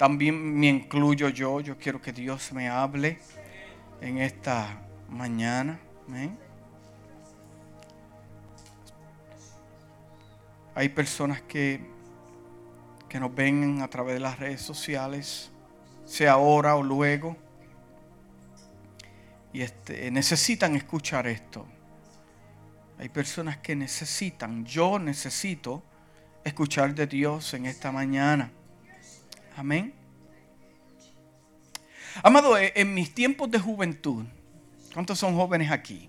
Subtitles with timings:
[0.00, 1.60] también me incluyo yo.
[1.60, 3.18] Yo quiero que Dios me hable
[4.00, 4.80] en esta
[5.10, 5.78] mañana.
[10.74, 11.82] Hay personas que,
[13.10, 15.50] que nos ven a través de las redes sociales,
[16.06, 17.36] sea ahora o luego,
[19.52, 21.66] y este, necesitan escuchar esto.
[22.98, 25.82] Hay personas que necesitan, yo necesito
[26.42, 28.50] escuchar de Dios en esta mañana.
[29.60, 29.92] Amén.
[32.22, 34.24] Amado, eh, en mis tiempos de juventud,
[34.94, 36.08] ¿cuántos son jóvenes aquí?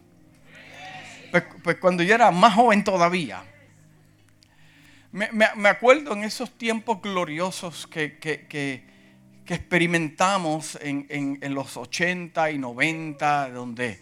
[1.32, 3.44] Pues, pues cuando yo era más joven todavía,
[5.12, 8.86] me, acuerdo en esos tiempos gloriosos que,
[9.46, 14.00] experimentamos en, los 80 y 90, donde,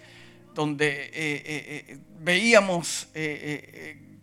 [0.54, 3.08] donde eh, eh, veíamos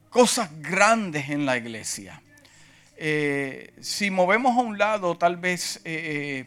[0.09, 2.23] cosas grandes en la iglesia.
[2.99, 6.47] Eh, si movemos a un lado tal vez eh,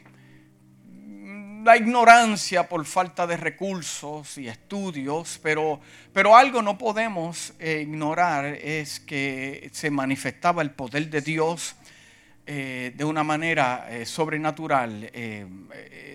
[1.63, 5.79] la ignorancia por falta de recursos y estudios, pero,
[6.11, 11.75] pero algo no podemos eh, ignorar es que se manifestaba el poder de Dios
[12.45, 15.11] de una manera sobrenatural,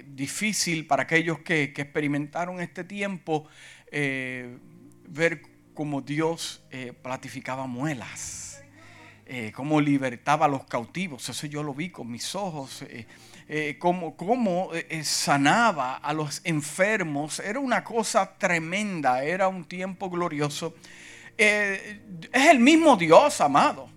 [0.05, 3.46] difícil para aquellos que, que experimentaron este tiempo,
[3.88, 5.42] ver
[5.74, 6.60] cómo Dios
[7.02, 8.53] platificaba muelas
[9.27, 13.06] eh, cómo libertaba a los cautivos, eso yo lo vi con mis ojos, eh,
[13.48, 14.14] eh, cómo,
[15.03, 20.75] sanaba a los enfermos, era una cosa tremenda, era un tiempo glorioso.
[21.36, 21.98] es
[22.33, 23.89] el mismo Dios, amado.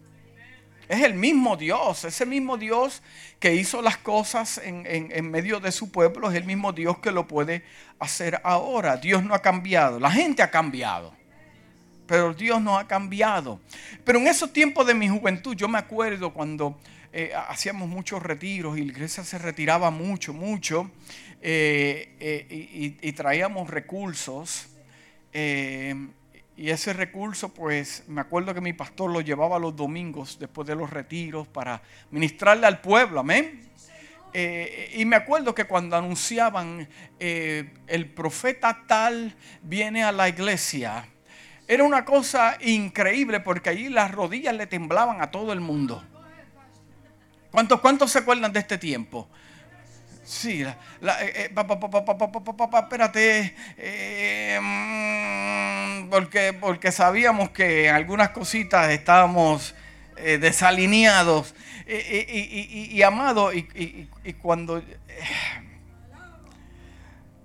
[0.88, 3.02] Es el mismo Dios, ese mismo Dios
[3.40, 7.12] que hizo las cosas en, en, medio de su pueblo, es el mismo Dios que
[7.12, 7.66] lo puede
[8.00, 8.96] hacer ahora.
[8.96, 11.17] Dios no ha cambiado, la gente ha cambiado
[12.08, 13.60] pero Dios no ha cambiado.
[14.04, 16.78] Pero en esos tiempos de mi juventud, yo me acuerdo cuando
[17.14, 20.92] eh, hacíamos muchos retiros y la iglesia se retiraba mucho, mucho,
[21.42, 24.68] eh, eh, y, traíamos recursos.
[25.34, 30.76] y ese recurso, pues me acuerdo que mi pastor lo llevaba los domingos después de
[30.76, 31.82] los retiros para
[32.12, 33.62] ministrarle al pueblo, amén.
[34.94, 36.88] y me acuerdo que cuando anunciaban
[37.20, 41.08] el profeta tal viene a la iglesia,
[41.68, 46.04] era una cosa increíble porque allí las rodillas le temblaban a todo el mundo.
[47.52, 49.28] ¿Cuántos, cuántos se acuerdan de este tiempo?
[50.24, 50.66] Sí,
[52.82, 53.54] espérate,
[56.10, 59.74] porque, porque sabíamos que en algunas cositas estábamos
[60.18, 61.56] eh, desalineados
[61.88, 64.86] y, y, amados, y, cuando eh,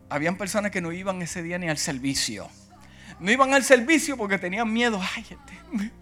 [0.08, 2.50] habían personas que no iban ese día ni al servicio
[3.22, 5.00] no iban al servicio porque tenían miedo.
[5.14, 5.92] Ay, este,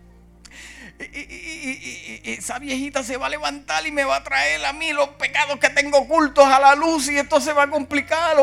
[2.25, 5.59] esa viejita se va a levantar y me va a traer a mí los pecados
[5.59, 8.37] que tengo ocultos a la luz y esto se va a complicar.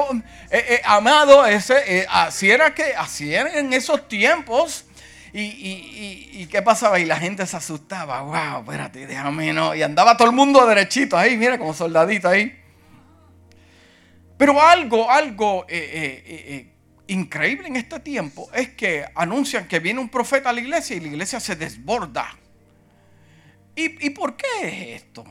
[0.50, 4.86] Eh, eh, amado, ese, eh, así era que, así era en esos tiempos.
[5.34, 7.00] Y, qué pasaba?
[7.00, 8.22] Y la gente se asustaba.
[8.22, 9.76] Wow, espérate, déjame no.
[9.76, 12.59] Y andaba todo el mundo derechito ahí, mira, como soldadito ahí.
[14.38, 15.66] Pero algo, algo
[17.07, 21.00] increíble en este tiempo es que anuncian que viene un profeta a la iglesia y
[21.00, 22.28] la iglesia se desborda.
[23.75, 25.23] ¿Y, por qué es esto?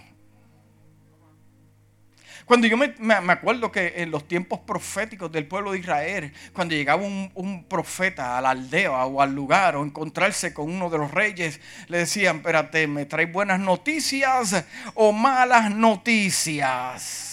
[2.44, 2.94] Cuando yo me,
[3.32, 8.38] acuerdo que en los tiempos proféticos del pueblo de Israel, cuando llegaba un, un, profeta
[8.38, 12.36] a la aldea o al lugar o encontrarse con uno de los reyes, le decían,
[12.36, 17.25] espérate, ¿me traes buenas noticias o malas noticias?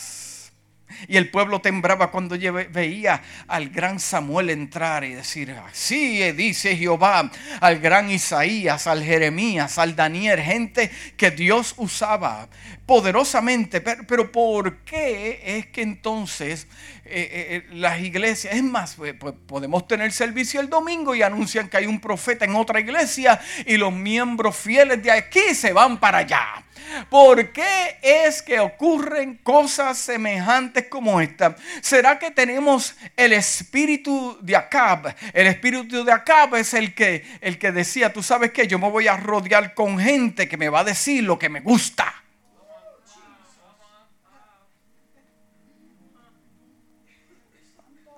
[1.07, 2.37] Y el pueblo temblaba cuando
[2.71, 9.77] veía al gran Samuel entrar y decir, así dice Jehová, al gran Isaías, al Jeremías,
[9.77, 12.47] al Daniel, gente que Dios usaba
[12.85, 13.81] poderosamente.
[13.81, 16.67] Pero, ¿por qué es que entonces
[17.15, 18.97] eh, eh, eh, las iglesias, es más,
[19.45, 23.77] podemos tener servicio el domingo y anuncian que hay un profeta en otra iglesia y
[23.77, 26.65] los miembros fieles de aquí se van para allá?
[27.11, 31.55] ¿Por qué es que ocurren cosas semejantes como esta?
[31.81, 35.15] ¿Será que tenemos el espíritu de Acab?
[35.33, 38.89] El espíritu de Acab es el que, el que decía, tú sabes que yo me
[38.89, 42.22] voy a rodear con gente que me va a decir lo que me gusta.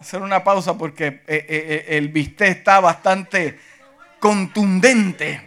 [0.05, 3.59] Hacer una pausa porque eh, eh, eh, el bistec está bastante
[4.19, 5.41] contundente.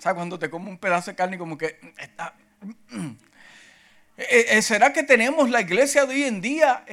[0.00, 0.16] ¿Sabes?
[0.16, 2.34] Cuando te como un pedazo de carne como que está...
[4.60, 6.84] ¿Será que tenemos la iglesia de hoy en día?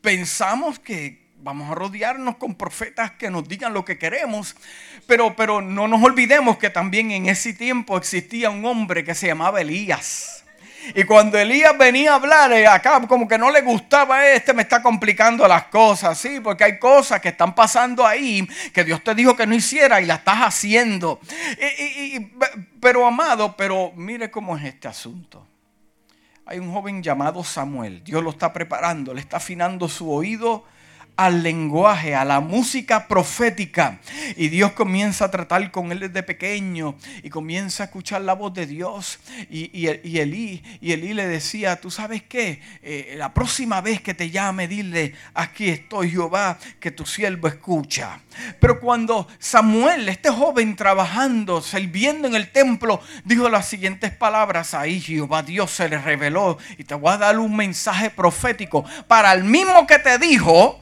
[0.00, 4.56] Pensamos que vamos a rodearnos con profetas que nos digan lo que queremos,
[5.06, 9.26] pero, pero no nos olvidemos que también en ese tiempo existía un hombre que se
[9.26, 10.41] llamaba Elías.
[10.94, 14.62] Y cuando Elías venía a hablar, eh, acá como que no le gustaba este, me
[14.62, 19.14] está complicando las cosas, sí, porque hay cosas que están pasando ahí que Dios te
[19.14, 21.20] dijo que no hiciera y la estás haciendo.
[22.80, 25.46] pero amado, pero mire cómo es este asunto.
[26.44, 30.64] Hay un joven llamado Samuel, Dios lo está preparando, le está afinando su oído
[31.16, 34.00] al lenguaje, a la música profética.
[34.36, 38.54] Y Dios comienza a tratar con él desde pequeño y comienza a escuchar la voz
[38.54, 39.18] de Dios.
[39.50, 44.14] Y, y, Elí, y Elí le decía, tú sabes qué, eh, la próxima vez que
[44.14, 48.20] te llame, dile, aquí estoy Jehová, que tu siervo escucha.
[48.58, 55.00] Pero cuando Samuel, este joven trabajando, sirviendo en el templo, dijo las siguientes palabras, ahí
[55.00, 59.44] Jehová Dios se le reveló y te voy a dar un mensaje profético para el
[59.44, 60.81] mismo que te dijo,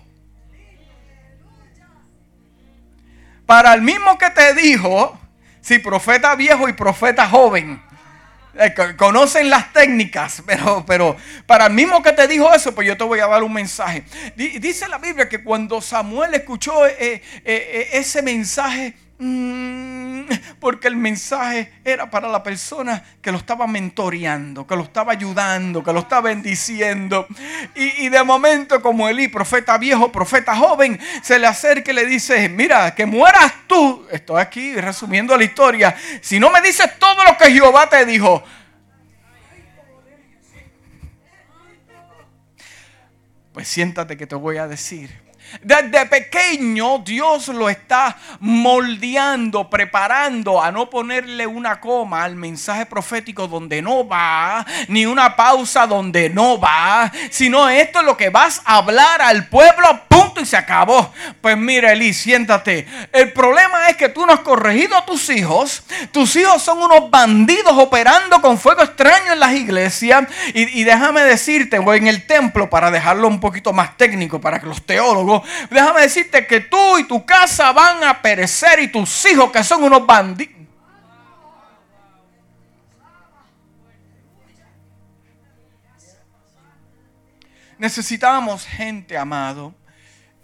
[3.50, 5.18] Para el mismo que te dijo,
[5.60, 7.82] si profeta viejo y profeta joven,
[8.54, 11.16] eh, conocen las técnicas, pero, pero
[11.46, 14.04] para el mismo que te dijo eso, pues yo te voy a dar un mensaje.
[14.36, 18.94] Dice la Biblia que cuando Samuel escuchó eh, eh, ese mensaje,
[20.60, 25.84] porque el mensaje era para la persona que lo estaba mentoreando, que lo estaba ayudando,
[25.84, 27.26] que lo estaba bendiciendo.
[27.74, 32.48] Y, de momento, como Elí, profeta viejo, profeta joven, se le acerca y le dice:
[32.48, 34.06] Mira, que mueras tú.
[34.10, 35.94] Estoy aquí resumiendo la historia.
[36.22, 38.42] Si no me dices todo lo que Jehová te dijo,
[43.52, 45.19] pues siéntate que te voy a decir
[45.62, 53.46] desde pequeño Dios lo está moldeando, preparando a no ponerle una coma al mensaje profético
[53.46, 58.62] donde no va, ni una pausa donde no va, sino esto es lo que vas
[58.64, 61.12] a hablar al pueblo, punto y se acabó.
[61.40, 62.86] Pues mira, Eli, siéntate.
[63.12, 65.82] El problema es que tú no has corregido a tus hijos.
[66.12, 70.26] Tus hijos son unos bandidos operando con fuego extraño en las iglesias.
[70.54, 74.66] Y, déjame decirte, voy en el templo para dejarlo un poquito más técnico para que
[74.66, 75.39] los teólogos
[75.70, 79.82] déjame decirte que tú y tu casa van a perecer y tus hijos que son
[79.82, 80.60] unos bandidos.
[87.80, 89.74] Necesitamos gente, amado,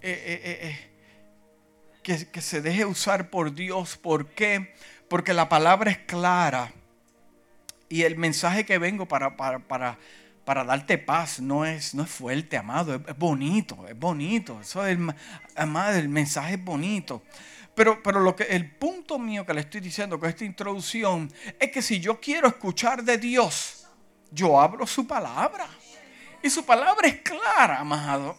[0.01, 0.89] eh, eh, eh,
[2.01, 3.95] que, que, se deje usar por Dios.
[3.95, 4.73] ¿Por qué?
[5.07, 6.71] Porque la palabra es clara.
[7.89, 9.99] Y el mensaje que vengo para, para, para
[10.47, 14.61] para darte paz no es, no es fuerte, amado, es, bonito, es bonito.
[14.61, 14.97] Eso es,
[15.57, 17.21] amado, el mensaje es bonito.
[17.75, 21.29] Pero, pero lo que, el punto mío que le estoy diciendo con esta introducción
[21.59, 23.89] es que si yo quiero escuchar de Dios,
[24.31, 25.67] yo hablo su palabra.
[26.43, 28.37] Y su palabra es clara, amado.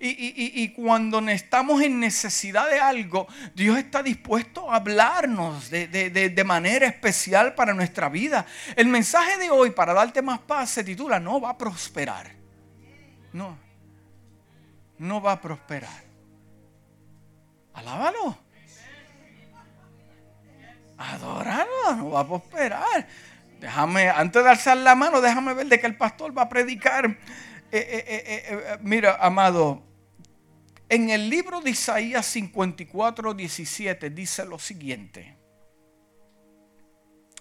[0.00, 7.54] Y, cuando estamos en necesidad de algo, Dios está dispuesto a hablarnos de, manera especial
[7.54, 8.46] para nuestra vida.
[8.76, 12.30] El mensaje de hoy, para darte más paz, se titula No va a prosperar.
[13.32, 13.56] No,
[14.98, 16.02] no va a prosperar.
[17.74, 18.38] Alábalo.
[20.98, 23.08] Adóralo, no va a prosperar.
[23.60, 27.18] Déjame, antes de alzar la mano, déjame ver de que el pastor va a predicar
[27.70, 29.82] eh, eh, eh, mira, amado,
[30.88, 35.36] en el libro de Isaías 54, 17 dice lo siguiente.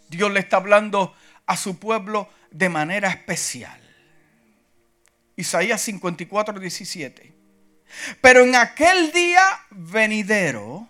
[0.10, 1.13] Dios le está hablando
[1.46, 3.80] a su pueblo de manera especial.
[5.38, 7.34] Isaías 54, 17.
[8.20, 10.89] Pero en aquel día venidero,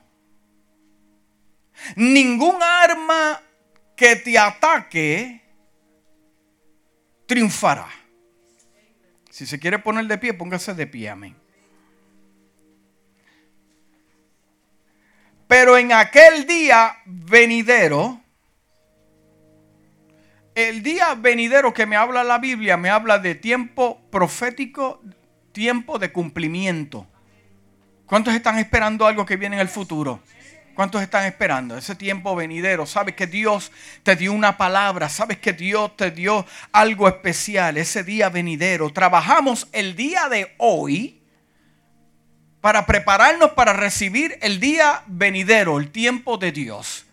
[1.95, 3.39] ningún arma
[3.97, 5.41] que te ataque
[7.25, 7.89] triunfará.
[9.29, 11.35] Si se quiere poner de pie, póngase de pie, amén.
[15.47, 18.21] Pero en aquel día venidero,
[20.53, 25.01] el día venidero que me habla la Biblia me habla de tiempo profético,
[25.51, 27.07] tiempo de cumplimiento.
[28.05, 30.21] ¿Cuántos están esperando algo que viene en el futuro?
[30.77, 32.85] ¿Cuántos están esperando ese tiempo venidero?
[32.85, 33.71] Sabes que Dios
[34.03, 38.93] te dio una palabra, sabes que Dios te dio algo especial, ese día venidero.
[38.93, 41.19] Trabajamos el día de hoy
[42.61, 47.07] para prepararnos para recibir el día venidero, el tiempo de Dios.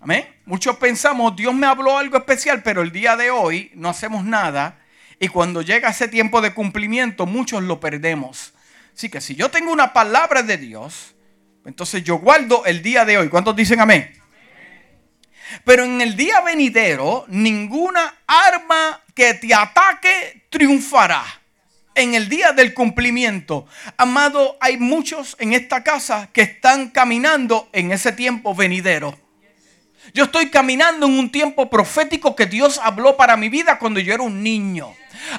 [0.00, 0.26] Amén.
[0.44, 4.80] Muchos pensamos, Dios me habló algo especial, pero el día de hoy no hacemos nada.
[5.20, 8.54] Y cuando llega ese tiempo de cumplimiento, muchos lo perdemos.
[8.92, 11.13] Así que si yo tengo una palabra de Dios,
[11.64, 13.28] entonces yo guardo el día de hoy.
[13.28, 14.10] ¿Cuántos dicen amén?
[15.64, 21.24] Pero en el día venidero, ninguna arma que te ataque triunfará.
[21.94, 23.66] En el día del cumplimiento,
[23.96, 29.16] amado, hay muchos en esta casa que están caminando en ese tiempo venidero.
[30.12, 34.12] Yo estoy caminando en un tiempo profético que Dios habló para mi vida cuando yo
[34.12, 34.94] era un niño.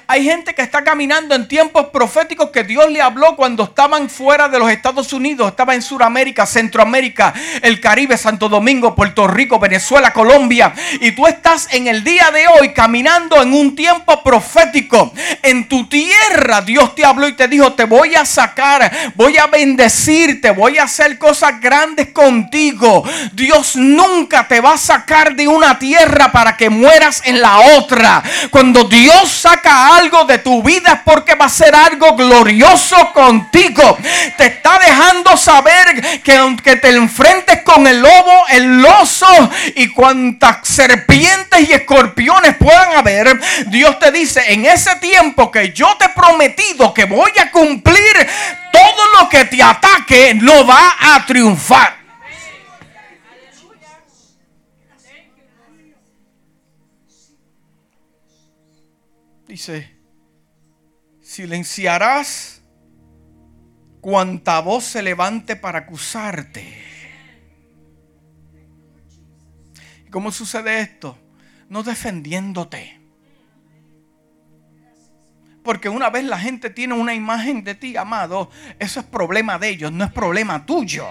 [0.07, 4.47] Hay gente que está caminando en tiempos proféticos que Dios le habló cuando estaban fuera
[4.47, 10.13] de los Estados Unidos, estaba en Sudamérica, Centroamérica, el Caribe, Santo Domingo, Puerto Rico, Venezuela,
[10.13, 10.73] Colombia.
[11.01, 15.13] Y tú estás en el día de hoy caminando en un tiempo profético.
[15.41, 19.47] En tu tierra Dios te habló y te dijo, te voy a sacar, voy a
[19.47, 23.03] bendecirte, voy a hacer cosas grandes contigo.
[23.33, 28.23] Dios nunca te va a sacar de una tierra para que mueras en la otra.
[28.49, 33.97] Cuando Dios saca algo de tu vida porque va a ser algo glorioso contigo.
[34.37, 39.27] Te está dejando saber que aunque te enfrentes con el lobo, el oso
[39.75, 45.95] y cuantas serpientes y escorpiones puedan haber, Dios te dice, en ese tiempo que yo
[45.97, 48.27] te he prometido que voy a cumplir,
[48.71, 52.04] todo lo que te ataque no va a triunfar.
[59.55, 59.89] Dice,
[61.21, 62.61] silenciarás
[64.01, 66.77] cuanta voz se levante para acusarte.
[70.05, 71.17] ¿Y cómo sucede esto?
[71.69, 72.99] No defendiéndote.
[75.63, 79.69] Porque una vez la gente tiene una imagen de ti, amado, eso es problema de
[79.69, 81.07] ellos, no es problema tuyo.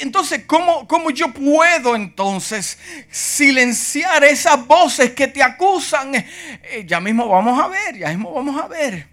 [0.00, 2.78] Entonces, ¿cómo, ¿cómo, yo puedo entonces
[3.10, 6.14] silenciar esas voces que te acusan?
[6.14, 9.08] Eh, ya mismo vamos a ver, ya mismo vamos a ver.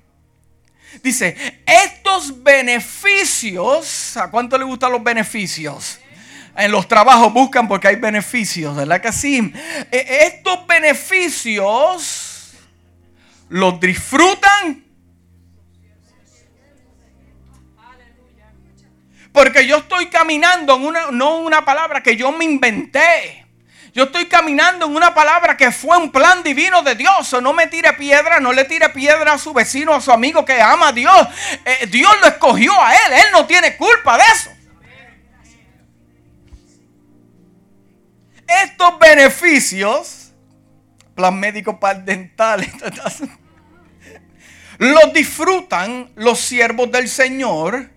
[1.02, 1.36] Dice,
[1.66, 6.00] estos beneficios, ¿a cuánto le gustan los beneficios?
[6.56, 9.54] En los trabajos buscan porque hay beneficios, ¿verdad que sí?
[9.92, 12.52] E, estos beneficios
[13.48, 14.91] los disfrutan
[19.32, 23.46] Porque yo estoy caminando en una, no una palabra que yo me inventé.
[23.94, 27.34] Yo estoy caminando en una palabra que fue un plan divino de Dios.
[27.42, 30.62] No me tire piedra, no le tire piedra a su vecino, a su amigo que
[30.62, 31.28] ama a Dios.
[31.66, 33.14] Eh, Dios lo escogió a él.
[33.14, 34.52] Él no tiene culpa de eso.
[38.64, 40.34] Estos beneficios,
[41.16, 42.66] plan médico, plan dental,
[44.78, 47.90] los disfrutan los siervos del Señor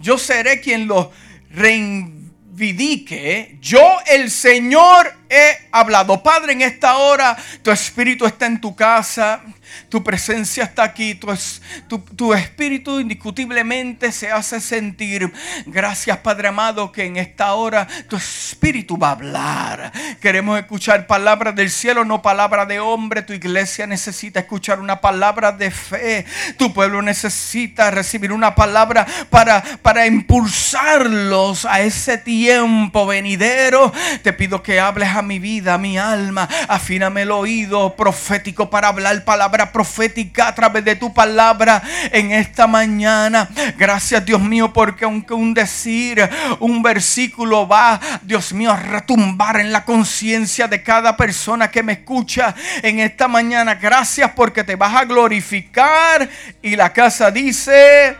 [0.00, 1.10] yo seré quien lo
[1.50, 3.58] reivindique.
[3.60, 6.22] Yo, el Señor, he hablado.
[6.22, 9.42] Padre, en esta hora tu espíritu está en tu casa.
[9.88, 15.32] Tu presencia está aquí, tu, tu, espíritu indiscutiblemente se hace sentir.
[15.66, 19.92] Gracias Padre amado que en esta hora tu espíritu va a hablar.
[20.20, 23.22] Queremos escuchar palabras del cielo, no palabras de hombre.
[23.22, 26.24] Tu iglesia necesita escuchar una palabra de fe.
[26.56, 33.92] Tu pueblo necesita recibir una palabra para, para impulsarlos a ese tiempo venidero.
[34.22, 36.48] Te pido que hables mi vida, mi alma.
[36.68, 41.82] Afíname el oído profético para hablar palabras profética a través de tu palabra
[42.12, 43.48] en esta mañana.
[43.76, 46.28] Gracias Dios mío porque aunque un decir,
[46.60, 51.94] un versículo va, Dios mío, a retumbar en la conciencia de cada persona que me
[51.94, 53.74] escucha en esta mañana.
[53.74, 56.28] Gracias porque te vas a glorificar
[56.62, 58.16] y la casa dice,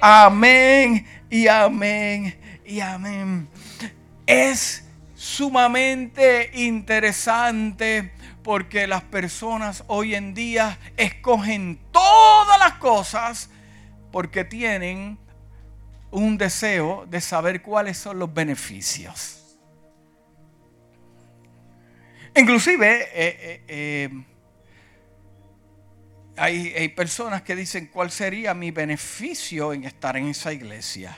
[0.00, 3.48] amén y amén y amén.
[4.26, 4.84] Es
[5.30, 8.10] sumamente interesante
[8.42, 13.48] porque las personas hoy en día escogen todas las cosas
[14.10, 15.18] porque tienen
[16.10, 19.36] un deseo de saber cuáles son los beneficios.
[22.34, 24.24] Inclusive eh, eh, eh,
[26.36, 31.16] hay, hay personas que dicen cuál sería mi beneficio en estar en esa iglesia.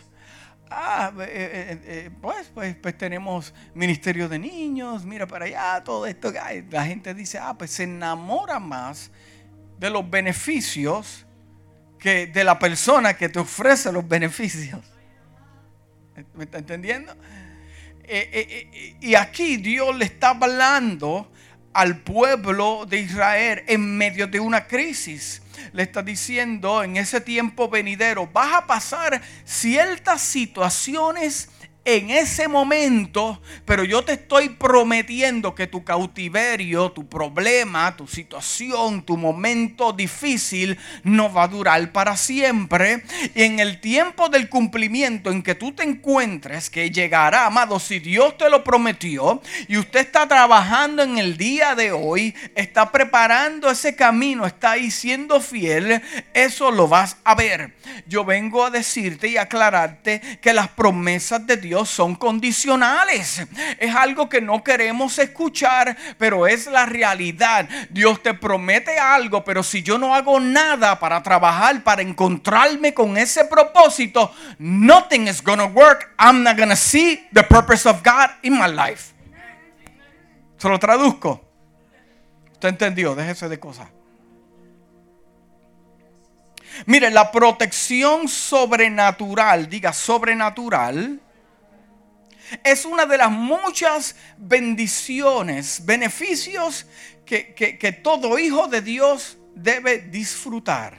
[0.75, 6.07] Ah, eh, eh, eh, pues, pues, pues, tenemos ministerio de niños, mira para allá, todo
[6.07, 6.33] esto.
[6.71, 9.11] La gente dice, ah, pues se enamora más
[9.79, 11.27] de los beneficios
[11.99, 14.81] que de la persona que te ofrece los beneficios.
[16.35, 17.17] ¿Me está entendiendo?
[19.01, 21.33] y aquí Dios le está hablando
[21.73, 25.42] al pueblo de Israel en medio de una crisis
[25.73, 31.49] le está diciendo en ese tiempo venidero, vas a pasar ciertas situaciones
[31.85, 39.03] en ese momento, pero yo te estoy prometiendo que tu cautiverio, tu problema, tu situación,
[39.03, 43.03] tu momento difícil no va a durar para siempre.
[43.35, 47.99] Y en el tiempo del cumplimiento en que tú te encuentres, que llegará, amado, si
[47.99, 53.69] Dios te lo prometió y usted está trabajando en el día de hoy, está preparando
[53.69, 56.01] ese camino, está ahí siendo fiel,
[56.33, 57.75] eso lo vas a ver.
[58.07, 63.47] Yo vengo a decirte y aclararte que las promesas de Dios Dios son condicionales.
[63.79, 67.67] Es algo que no queremos escuchar, pero es la realidad.
[67.89, 73.17] Dios te promete algo, pero si yo no hago nada para trabajar, para encontrarme con
[73.17, 76.15] ese propósito, nothing is gonna work.
[76.19, 79.15] I'm not gonna see the purpose of God in my life.
[80.59, 81.43] Se lo traduzco.
[82.53, 83.15] ¿Usted entendió?
[83.15, 83.89] Déjese de cosas.
[86.85, 91.19] Mire, la protección sobrenatural, diga sobrenatural,
[92.65, 96.87] es una de las muchas bendiciones, beneficios
[97.25, 100.97] que, todo hijo de Dios debe disfrutar.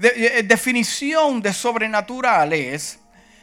[0.00, 2.98] Eh, definición de sobrenatural es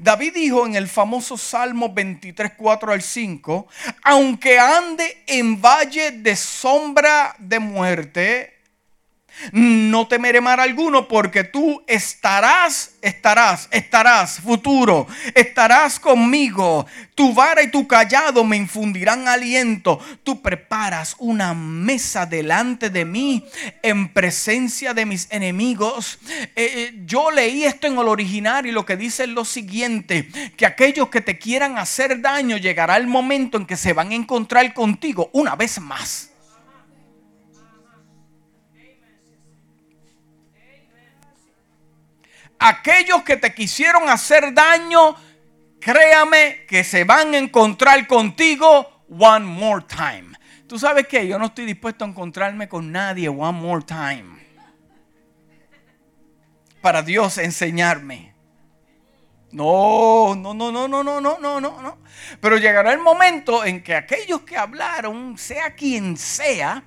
[0.00, 3.68] David dijo en el famoso Salmo 23, 4 al 5,
[4.02, 8.55] aunque ande en valle de sombra de muerte,
[9.52, 16.86] no temeré mal alguno porque tú estarás, estarás, estarás, futuro, estarás conmigo.
[17.14, 19.98] Tu vara y tu callado me infundirán aliento.
[20.22, 23.46] Tú preparas una mesa delante de mí
[23.82, 26.18] en presencia de mis enemigos.
[26.28, 30.28] Eh, eh, yo leí esto en el original y lo que dice es lo siguiente,
[30.56, 34.14] que aquellos que te quieran hacer daño llegará el momento en que se van a
[34.14, 36.30] encontrar contigo una vez más.
[42.58, 45.16] Aquellos que te quisieron hacer daño,
[45.80, 50.36] créame que se van a encontrar contigo one more time.
[50.66, 54.36] Tú sabes que yo no estoy dispuesto a encontrarme con nadie one more time.
[56.80, 58.34] Para Dios enseñarme.
[59.52, 61.98] No, no, no, no, no, no, no, no, no.
[62.40, 66.82] Pero llegará el momento en que aquellos que hablaron, sea quien sea,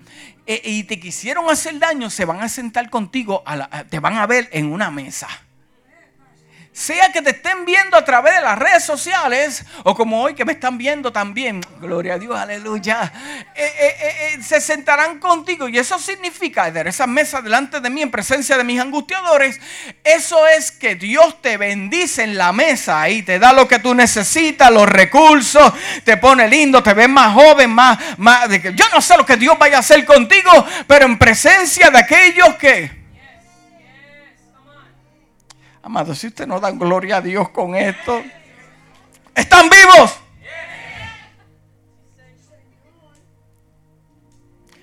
[0.45, 3.43] eh, y te quisieron hacer daño, se van a sentar contigo,
[3.89, 5.27] te van a ver en una mesa
[6.79, 10.45] sea que te estén viendo a través de las redes sociales o como hoy que
[10.45, 13.11] me están viendo también, gloria a Dios, aleluya,
[13.53, 15.67] eh, eh, eh, se sentarán contigo.
[15.67, 19.59] Y eso significa, de esa mesa delante de mí en presencia de mis angustiadores,
[20.05, 23.93] eso es que Dios te bendice en la mesa y te da lo que tú
[23.93, 25.73] necesitas, los recursos,
[26.05, 29.59] te pone lindo, te ves más joven, más, más, yo no sé lo que Dios
[29.59, 32.98] vaya a hacer contigo, pero en presencia de aquellos que
[35.81, 38.21] Amado, si usted no da gloria a Dios con esto,
[39.33, 40.19] están vivos.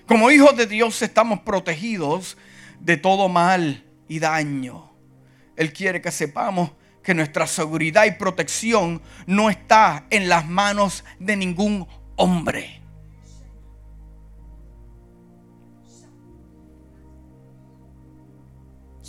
[0.07, 2.37] Como hijos de Dios estamos protegidos
[2.81, 4.93] de todo mal y daño.
[5.57, 6.71] Él quiere que sepamos
[7.03, 12.86] que nuestra seguridad y protección no está en las manos de ningún hombre.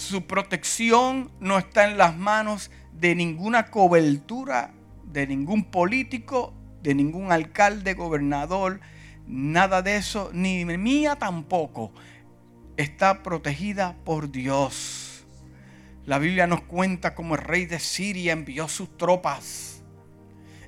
[0.07, 4.71] Su protección no está en las manos de ninguna cobertura,
[5.03, 8.79] de ningún político, de ningún alcalde, gobernador,
[9.27, 11.91] nada de eso, ni mía tampoco.
[12.77, 15.25] Está protegida por Dios.
[16.05, 19.66] La Biblia nos cuenta cómo el rey de Siria envió sus tropas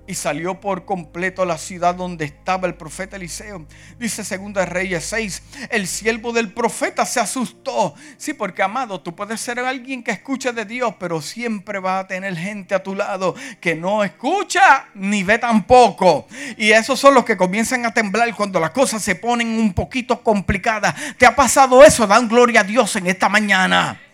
[0.09, 3.67] y salió por completo a la ciudad donde estaba el profeta Eliseo.
[3.99, 7.93] Dice Segunda Reyes 6, el siervo del profeta se asustó.
[8.17, 12.07] Sí, porque amado, tú puedes ser alguien que escucha de Dios, pero siempre va a
[12.07, 16.25] tener gente a tu lado que no escucha ni ve tampoco.
[16.57, 20.23] Y esos son los que comienzan a temblar cuando las cosas se ponen un poquito
[20.23, 20.95] complicadas.
[21.19, 22.07] ¿Te ha pasado eso?
[22.07, 24.08] Dan gloria a Dios en esta mañana.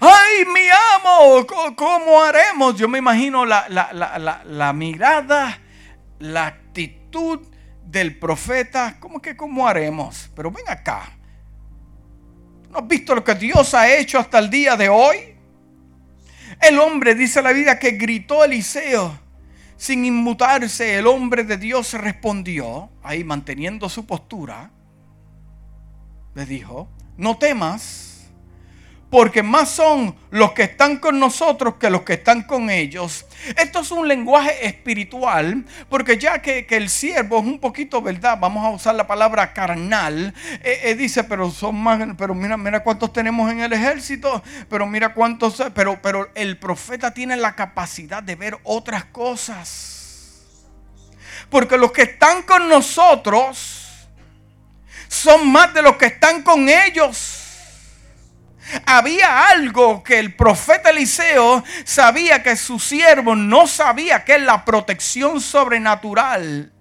[0.00, 1.46] ¡Ay, mi amo!
[1.76, 2.76] ¿Cómo haremos?
[2.76, 5.60] Yo me imagino la, mirada,
[6.18, 7.46] la actitud
[7.84, 8.96] del profeta.
[8.98, 10.30] ¿Cómo que cómo haremos?
[10.34, 11.12] Pero ven acá.
[12.70, 15.36] ¿No has visto lo que Dios ha hecho hasta el día de hoy?
[16.60, 19.18] El hombre, dice la vida, que gritó Eliseo.
[19.76, 24.70] Sin inmutarse, el hombre de Dios respondió, ahí manteniendo su postura,
[26.34, 28.05] le dijo, no temas
[29.10, 33.24] porque más son los que están con nosotros que los que están con ellos.
[33.56, 38.36] Esto es un lenguaje espiritual, porque ya que, el siervo es un poquito, ¿verdad?
[38.40, 40.34] Vamos a usar la palabra carnal.
[40.62, 44.86] Eh, eh, dice, pero son más, pero mira, mira cuántos tenemos en el ejército, pero
[44.86, 49.92] mira cuántos, pero, pero el profeta tiene la capacidad de ver otras cosas.
[51.48, 53.84] Porque los que están con nosotros
[55.08, 57.35] son más de los que están con ellos.
[58.84, 64.64] Había algo que el profeta Eliseo sabía que su siervo no sabía, que es la
[64.64, 66.72] protección sobrenatural.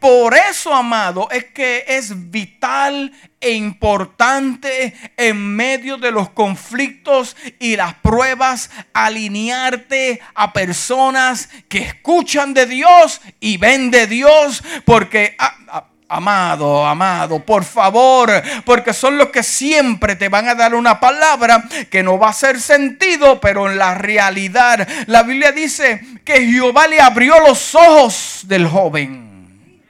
[0.00, 7.76] Por eso, amado, es que es vital e importante en medio de los conflictos y
[7.76, 15.36] las pruebas alinearte a personas que escuchan de Dios y ven de Dios, porque...
[15.38, 18.30] Ah, ah, Amado, amado, por favor,
[18.66, 22.30] porque son los que siempre te van a dar una palabra que no va a
[22.32, 28.40] hacer sentido, pero en la realidad la Biblia dice que Jehová le abrió los ojos
[28.44, 29.80] del joven.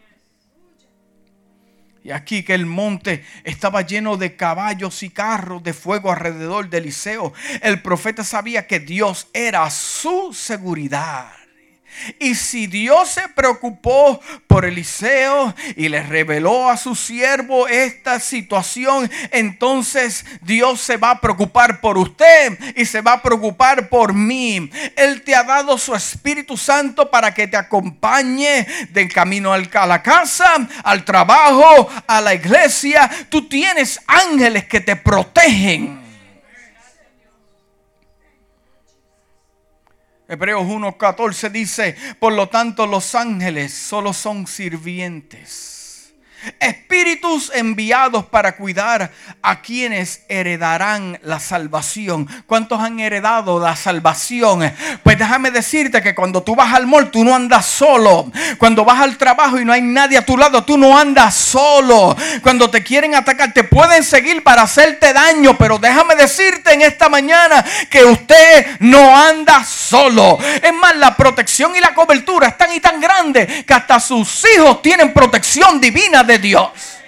[2.05, 6.79] Y aquí que el monte estaba lleno de caballos y carros de fuego alrededor de
[6.79, 7.33] Eliseo.
[7.63, 11.42] El profeta sabía que Dios era su seguridad.
[12.19, 19.11] Y si Dios se preocupó por Eliseo y le reveló a su siervo esta situación,
[19.31, 24.71] entonces Dios se va a preocupar por usted y se va a preocupar por mí.
[24.97, 30.03] Él te ha dado su Espíritu Santo para que te acompañe del camino a la
[30.03, 33.11] casa, al trabajo, a la iglesia.
[33.29, 36.02] Tú tienes ángeles que te protegen.
[40.33, 45.82] Hebreos 1.14 dice, por lo tanto los ángeles solo son sirvientes
[46.61, 49.11] espíritus enviados para cuidar
[49.43, 52.29] a quienes heredarán la salvación.
[52.47, 54.73] ¿Cuántos han heredado la salvación?
[55.03, 58.31] Pues déjame decirte que cuando tú vas al mall, tú no andas solo.
[58.59, 62.17] Cuando vas al trabajo y no hay nadie a tu lado, tú no andas solo.
[62.43, 67.09] Cuando te quieren atacar, te pueden seguir para hacerte daño, pero déjame decirte en esta
[67.09, 70.39] mañana que usted no anda solo.
[70.63, 74.45] Es más, la protección y la cobertura es tan y tan grande que hasta sus
[74.55, 76.99] hijos tienen protección divina de Dios.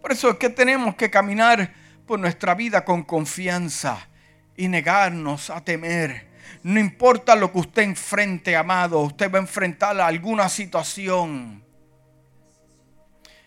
[0.00, 1.72] Por eso es que tenemos que caminar
[2.06, 4.06] por nuestra vida con confianza
[4.54, 6.28] y negarnos a temer.
[6.62, 11.64] No importa lo que usted enfrente, amado, usted va a enfrentar alguna situación.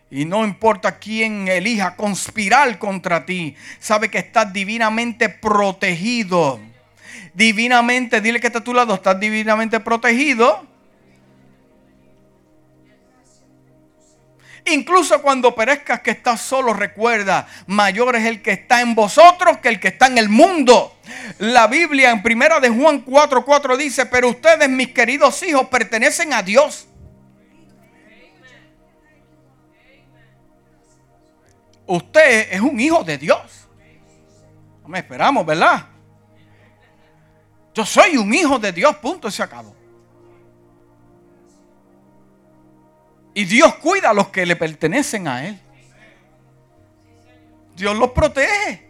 [0.09, 6.59] Y no importa quién elija conspirar contra ti, sabe que estás divinamente protegido.
[7.35, 10.66] Divinamente, dile que está a tu lado, estás divinamente protegido
[14.69, 19.69] Incluso cuando perezcas que estás solo, recuerda, mayor es el que está en vosotros que
[19.69, 20.97] el que está en el mundo.
[21.39, 26.43] La Biblia en primera de Juan 4:4 dice, pero ustedes, mis queridos hijos, pertenecen a
[26.43, 26.87] Dios.
[31.85, 33.69] Usted es un hijo de Dios.
[34.81, 35.85] No me esperamos, ¿verdad?
[37.73, 39.73] Yo soy un hijo de Dios, punto, se acabó.
[43.37, 45.59] Y Dios cuida a los que le pertenecen a Él.
[47.75, 48.89] Dios los protege.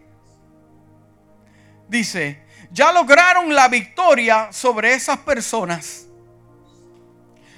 [1.89, 6.05] Dice, ya lograron la victoria sobre esas personas.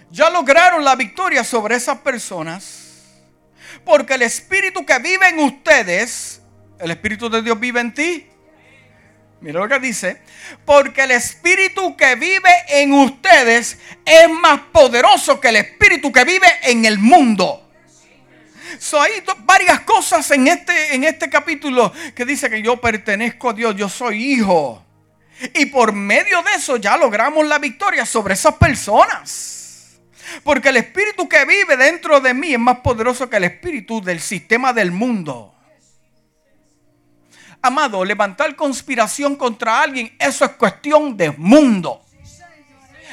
[0.09, 3.03] Ya lograron la victoria sobre esas personas.
[3.85, 6.41] Porque el Espíritu que vive en ustedes,
[6.79, 8.27] el Espíritu de Dios vive en ti.
[9.41, 10.21] Mira lo que dice.
[10.65, 16.47] Porque el espíritu que vive en ustedes es más poderoso que el espíritu que vive
[16.63, 17.69] en el mundo.
[18.77, 23.53] So, hay varias cosas en este, en este capítulo que dice que yo pertenezco a
[23.53, 24.85] Dios, yo soy hijo.
[25.55, 29.99] Y por medio de eso ya logramos la victoria sobre esas personas.
[30.43, 34.19] Porque el espíritu que vive dentro de mí es más poderoso que el espíritu del
[34.19, 35.55] sistema del mundo.
[37.61, 42.01] Amado, levantar conspiración contra alguien, eso es cuestión de mundo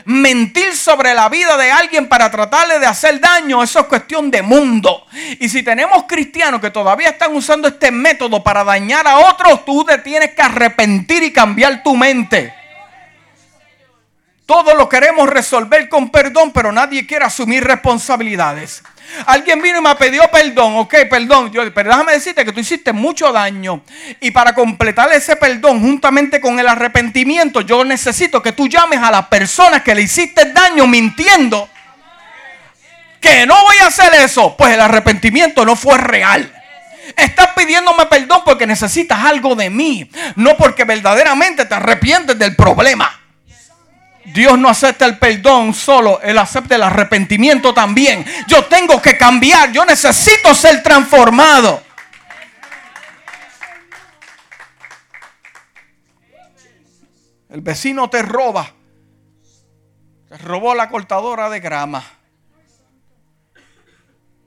[0.06, 4.40] mentir sobre la vida de alguien para tratarle de hacer daño, eso es cuestión de
[4.40, 5.04] mundo.
[5.40, 9.84] Y si tenemos cristianos que todavía están usando este método para dañar a otros, tú
[9.84, 12.54] te tienes que arrepentir y cambiar tu mente.
[14.46, 18.80] Todo lo queremos resolver con perdón, pero nadie quiere asumir responsabilidades.
[19.26, 21.50] Alguien vino y me pidió perdón, ok, perdón.
[21.52, 23.82] Pero déjame decirte que tú hiciste mucho daño.
[24.20, 29.10] Y para completar ese perdón, juntamente con el arrepentimiento, yo necesito que tú llames a
[29.10, 31.68] la persona que le hiciste daño mintiendo.
[33.20, 34.56] Que no voy a hacer eso.
[34.56, 36.52] Pues el arrepentimiento no fue real.
[37.16, 40.08] Estás pidiéndome perdón porque necesitas algo de mí.
[40.36, 43.25] No porque verdaderamente te arrepientes del problema.
[44.32, 48.24] Dios no acepta el perdón solo, Él acepta el arrepentimiento también.
[48.48, 51.82] Yo tengo que cambiar, yo necesito ser transformado.
[57.48, 58.72] El vecino te roba.
[60.28, 62.04] Te robó la cortadora de grama.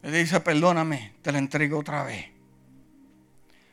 [0.01, 2.25] Le dice, perdóname, te la entrego otra vez.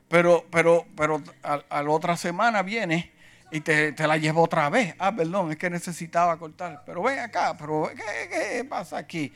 [0.08, 3.15] Pero, pero, pero a la otra semana viene
[3.50, 4.94] y te, la llevo otra vez.
[4.98, 6.82] Ah, perdón, es que necesitaba cortar.
[6.84, 9.32] Pero ven acá, pero ¿qué, pasa aquí?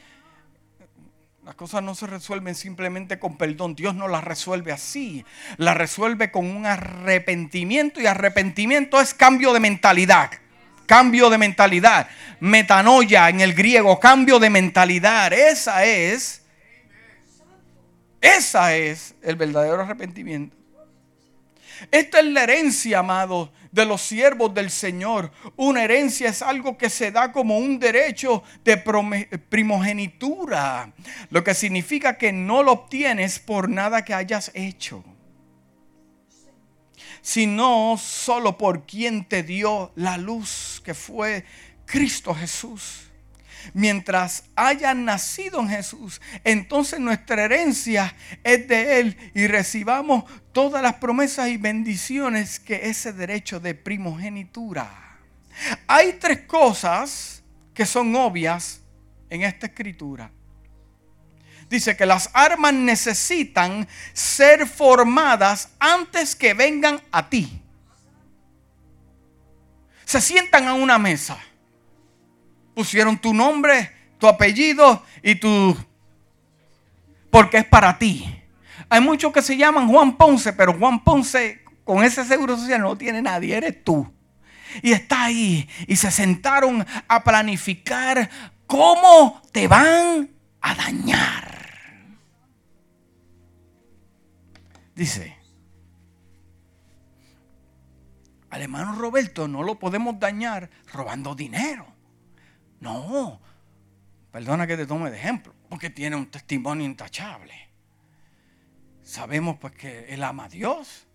[1.45, 3.75] Las cosas no se resuelven simplemente con perdón.
[3.75, 5.25] Dios no las resuelve así.
[5.57, 10.31] Las resuelve con un arrepentimiento y arrepentimiento es cambio de mentalidad.
[10.87, 12.09] Cambio de mentalidad.
[12.41, 15.33] Metanoia en el griego, cambio de mentalidad.
[15.33, 16.43] Esa es.
[18.21, 20.60] Esa es el verdadero arrepentimiento.
[21.91, 25.31] Esta es la herencia, amado, de los siervos del Señor.
[25.57, 30.93] Una herencia es algo que se da como un derecho de primogenitura,
[31.31, 35.05] lo que significa que no lo obtienes por nada que hayas hecho,
[37.23, 41.45] sino solo por quien te dio la luz, que fue
[41.87, 43.10] Cristo Jesús
[43.75, 50.95] mientras hayan nacido en Jesús, entonces nuestra herencia es de Él y recibamos todas las
[50.95, 55.19] promesas y bendiciones que ese derecho de primogenitura.
[55.87, 57.43] Hay tres cosas
[57.75, 58.81] que son obvias
[59.29, 60.31] en esta escritura.
[61.69, 67.63] Dice que las armas necesitan ser formadas antes que vengan a ti.
[70.05, 71.39] Se sientan a una mesa
[72.75, 75.77] pusieron tu nombre, tu apellido y tu...
[77.31, 78.25] Porque es para ti.
[78.89, 82.97] Hay muchos que se llaman Juan Ponce, pero Juan Ponce con ese seguro social no
[82.97, 84.13] tiene nadie, eres tú.
[84.83, 88.31] Y está ahí y se sentaron a planificar
[88.67, 90.31] cómo te van
[90.61, 91.61] a dañar.
[94.95, 95.37] Dice,
[98.51, 101.90] al hermano Roberto no lo podemos dañar robando dinero.
[102.81, 103.41] No,
[104.33, 107.69] perdona que te tome de ejemplo, porque tiene un testimonio intachable.
[109.03, 111.07] Sabemos pues que él ama a Dios.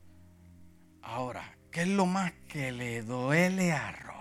[1.01, 4.15] Ahora, ¿qué es lo más que le duele a Robert?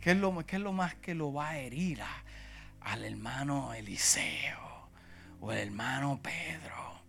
[0.00, 2.00] ¿Qué es lo, qué es lo más que lo va a herir
[2.80, 4.88] al hermano Eliseo
[5.40, 7.02] o el hermano Pedro?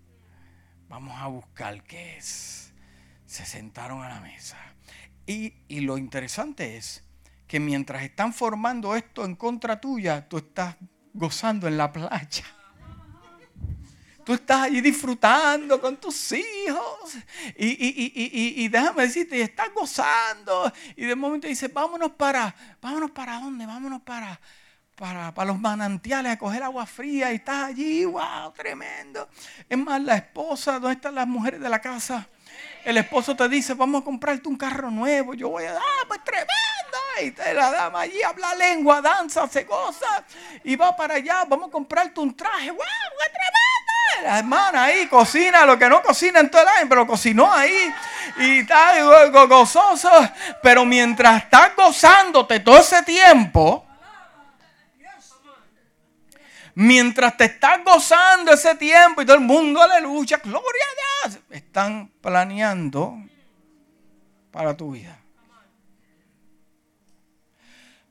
[0.89, 2.74] Vamos a buscar qué es.
[3.26, 4.58] Se sentaron a la mesa.
[5.30, 7.04] Y, lo interesante es
[7.46, 10.76] que mientras están formando esto en contra tuya, tú estás
[11.13, 12.46] gozando en la playa.
[14.26, 17.15] Tú estás allí disfrutando con tus hijos.
[17.56, 20.74] Y, y, y, déjame decirte, estás gozando.
[20.96, 24.42] Y de momento dices, vámonos para, vámonos para dónde, vámonos para,
[24.96, 27.32] para, para, los manantiales a coger agua fría.
[27.32, 29.30] Y estás allí, wow, tremendo.
[29.70, 32.28] Es más, la esposa, ¿dónde están las mujeres de la casa?
[32.86, 35.34] El esposo te dice, vamos a comprarte un carro nuevo.
[35.34, 36.50] Yo voy a, ah, pues tremenda.
[37.22, 40.24] Y la dama allí habla lengua, danza, se goza.
[40.63, 42.72] Y va para allá, vamos a comprarte un traje.
[42.72, 42.80] ¡Wow!
[42.80, 44.32] ¡Qué tremenda!
[44.32, 47.94] La hermana ahí cocina lo que no cocina en todo el año, pero cocinó ahí.
[48.38, 48.94] Y está
[49.48, 50.10] gozoso.
[50.63, 53.86] Pero mientras estás gozándote todo ese tiempo,
[56.75, 60.84] mientras te estás gozando ese tiempo y todo el mundo, aleluya, gloria
[61.25, 63.17] a Dios, están planeando
[64.51, 65.19] para tu vida.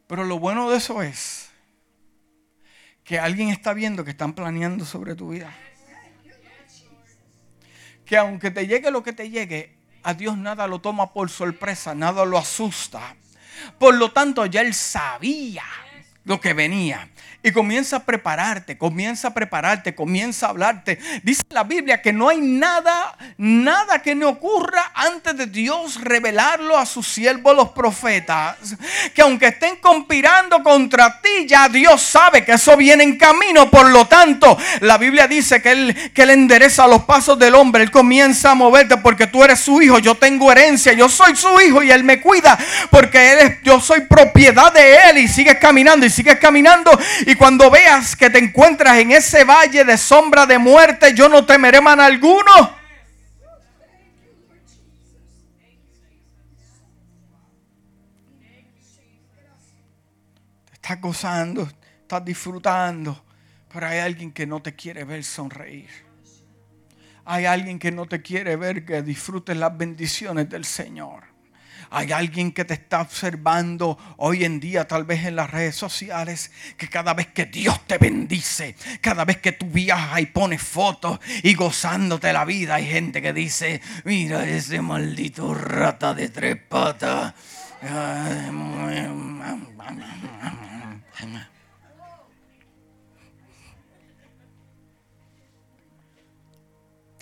[0.06, 1.50] Pero lo bueno de eso es
[3.04, 5.52] que alguien está viendo que están planeando sobre tu vida.
[8.04, 11.94] que aunque te llegue lo que te llegue, a Dios nada lo toma por sorpresa,
[11.94, 13.16] nada lo asusta.
[13.78, 15.64] Por lo tanto, ya él sabía
[16.28, 17.08] lo que venía.
[17.40, 20.98] Y comienza a prepararte, comienza a prepararte, comienza a hablarte.
[21.22, 26.76] Dice la Biblia que no hay nada, nada que no ocurra antes de Dios revelarlo
[26.76, 28.56] a sus siervos los profetas.
[29.14, 33.70] Que aunque estén conspirando contra ti, ya Dios sabe que eso viene en camino.
[33.70, 37.84] Por lo tanto, la Biblia dice que Él, que él endereza los pasos del hombre.
[37.84, 40.00] Él comienza a moverte porque tú eres su hijo.
[40.00, 40.92] Yo tengo herencia.
[40.92, 42.58] Yo soy su hijo y Él me cuida
[42.90, 45.18] porque él es, yo soy propiedad de Él.
[45.18, 46.90] Y sigues caminando y sigues caminando
[47.26, 51.46] y cuando veas que te encuentras en ese valle de sombra de muerte, yo no
[51.46, 52.76] temeré mal alguno.
[60.66, 61.68] Te estás gozando,
[62.02, 63.24] estás disfrutando,
[63.72, 65.88] pero hay alguien que no te quiere ver sonreír.
[67.26, 71.37] Hay alguien que no te quiere ver que disfrutes las bendiciones del Señor.
[71.90, 76.50] Hay alguien que te está observando hoy en día, tal vez en las redes sociales,
[76.76, 81.18] que cada vez que Dios te bendice, cada vez que tú viajas y pones fotos
[81.42, 87.34] y gozándote la vida, hay gente que dice, mira ese maldito rata de tres patas.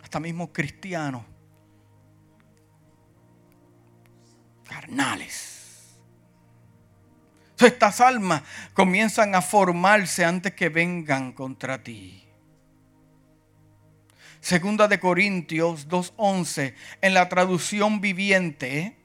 [0.02, 1.35] Hasta mismo cristianos
[4.86, 5.96] carnales.
[7.58, 8.42] Estas almas
[8.74, 12.22] comienzan a formarse antes que vengan contra ti.
[14.40, 18.96] Segunda de Corintios 2.11, en la traducción viviente,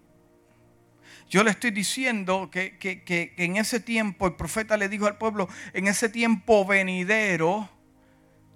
[1.30, 5.48] yo le estoy diciendo que, que, en ese tiempo, el profeta le dijo al pueblo,
[5.74, 7.70] en ese tiempo venidero,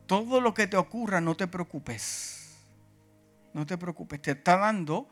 [0.06, 2.60] todo lo que te ocurra, no te preocupes.
[3.54, 5.08] No te preocupes, te está dando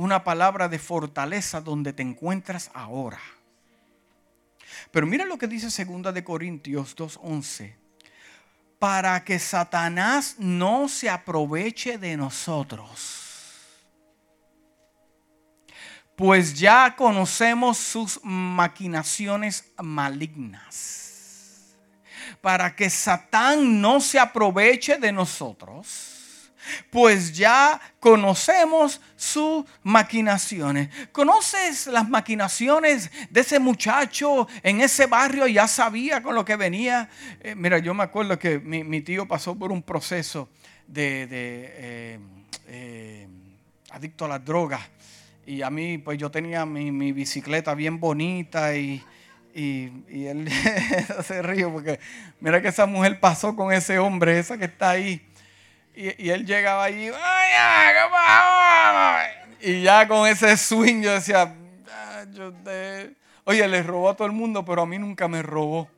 [0.00, 3.20] una palabra de fortaleza donde te encuentras ahora.
[4.90, 7.76] Pero mira lo que dice segunda de Corintios 2:11.
[8.78, 13.18] Para que Satanás no se aproveche de nosotros.
[16.16, 21.74] Pues ya conocemos sus maquinaciones malignas.
[22.40, 26.19] Para que Satán no se aproveche de nosotros
[26.90, 30.88] pues ya conocemos sus maquinaciones.
[31.12, 35.46] ¿Conoces las maquinaciones de ese muchacho en ese barrio?
[35.46, 37.08] Ya sabía con lo que venía.
[37.40, 40.48] Eh, mira, yo me acuerdo que mi, tío pasó por un proceso
[40.86, 42.18] de, eh,
[42.68, 43.28] eh,
[43.90, 44.80] adicto a las drogas.
[45.46, 49.02] Y a mí, pues yo tenía mi, bicicleta bien bonita y,
[49.52, 50.48] él
[51.24, 51.98] se ríe porque
[52.38, 55.26] mira que esa mujer pasó con ese hombre, esa que está ahí.
[56.00, 57.10] Y, él llegaba allí,
[59.60, 61.54] y ya con ese swing yo decía,
[61.90, 62.24] ah,
[63.44, 65.90] oye, le robó a todo el mundo, pero a mí nunca me robó.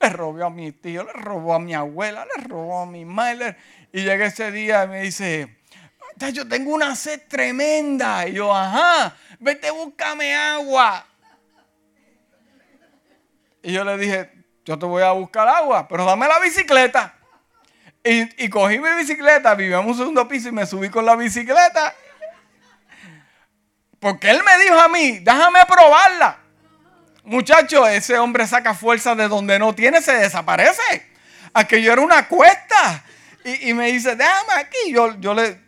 [0.00, 3.56] Le robó a mi tío, le robó a mi abuela, le robó a mi madre.
[3.92, 5.58] Y llega ese día y me dice,
[6.32, 8.26] yo tengo una sed tremenda.
[8.26, 11.06] Y yo, ajá, vete, búscame agua.
[13.62, 14.32] Y yo le dije,
[14.64, 17.14] yo te voy a buscar agua, pero dame la bicicleta.
[18.06, 21.94] Y, cogí mi bicicleta, vivíamos un segundo piso y me subí con la bicicleta.
[23.98, 26.38] Porque él me dijo a mí, déjame probarla.
[27.24, 31.14] Muchacho, ese hombre saca fuerza de donde no tiene, se desaparece.
[31.54, 33.02] Aquello era una cuesta.
[33.42, 34.92] Y, me dice, déjame aquí.
[34.92, 35.58] Yo, yo le,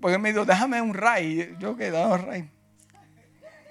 [0.00, 1.54] porque me dijo, déjame un ray.
[1.60, 1.92] Yo, ¿qué?
[1.92, 2.50] Dame un ray.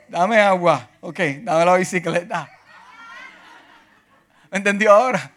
[0.08, 0.90] Dame agua.
[1.02, 2.50] Ok, dame la bicicleta.
[4.52, 5.32] ¿Me entendió ahora?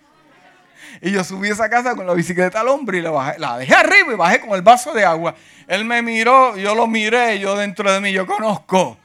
[1.01, 3.59] Y yo subí a esa casa con la bicicleta al hombre y la, bajé, la
[3.59, 5.35] dejé arriba y bajé con el vaso de agua.
[5.67, 8.97] Él me miró, yo lo miré, yo dentro de mí, yo conozco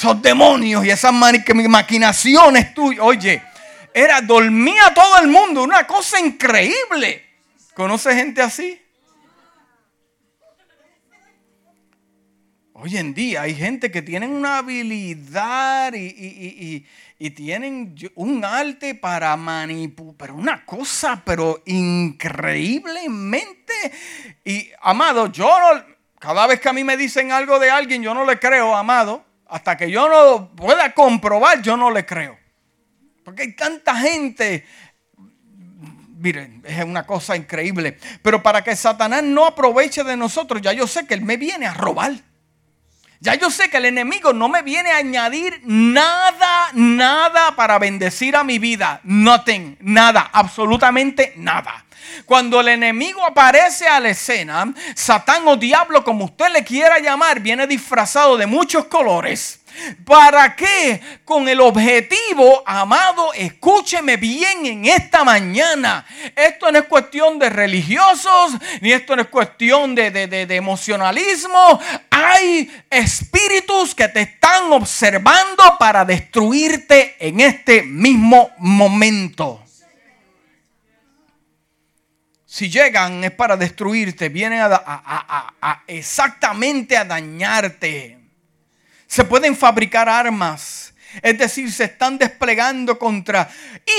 [0.00, 3.04] esos demonios y esas maquinaciones tuyas.
[3.04, 3.42] Oye,
[3.92, 7.26] era, dormía todo el mundo, una cosa increíble.
[7.74, 8.79] ¿Conoce gente así?
[12.82, 16.86] Hoy en día hay gente que tiene una habilidad y,
[17.36, 23.74] tienen un arte para manipular, pero una cosa, pero increíblemente.
[24.42, 25.84] Y amado, yo no,
[26.18, 29.26] cada vez que a mí me dicen algo de alguien, yo no le creo, amado.
[29.46, 32.38] Hasta que yo no pueda comprobar, yo no le creo.
[33.22, 34.64] Porque hay tanta gente
[36.16, 37.98] miren, es una cosa increíble.
[38.22, 41.66] Pero para que Satanás no aproveche de nosotros, ya yo sé que él me viene
[41.66, 42.29] a robar.
[43.22, 48.34] Ya yo sé que el enemigo no me viene a añadir nada, nada para bendecir
[48.34, 49.00] a mi vida.
[49.04, 51.84] Nothing, nada, absolutamente nada.
[52.24, 57.40] Cuando el enemigo aparece a la escena, Satán o diablo, como usted le quiera llamar,
[57.40, 59.59] viene disfrazado de muchos colores.
[60.04, 61.00] ¿Para qué?
[61.24, 66.06] Con el objetivo, amado, escúcheme bien en esta mañana.
[66.34, 71.80] Esto no es cuestión de religiosos, ni esto no es cuestión de, de emocionalismo.
[72.10, 79.64] Hay espíritus que te están observando para destruirte en este mismo momento.
[82.50, 88.18] Si llegan es para destruirte, vienen a, exactamente a dañarte.
[89.10, 90.89] Se pueden fabricar armas
[91.22, 93.48] es decir, se están desplegando contra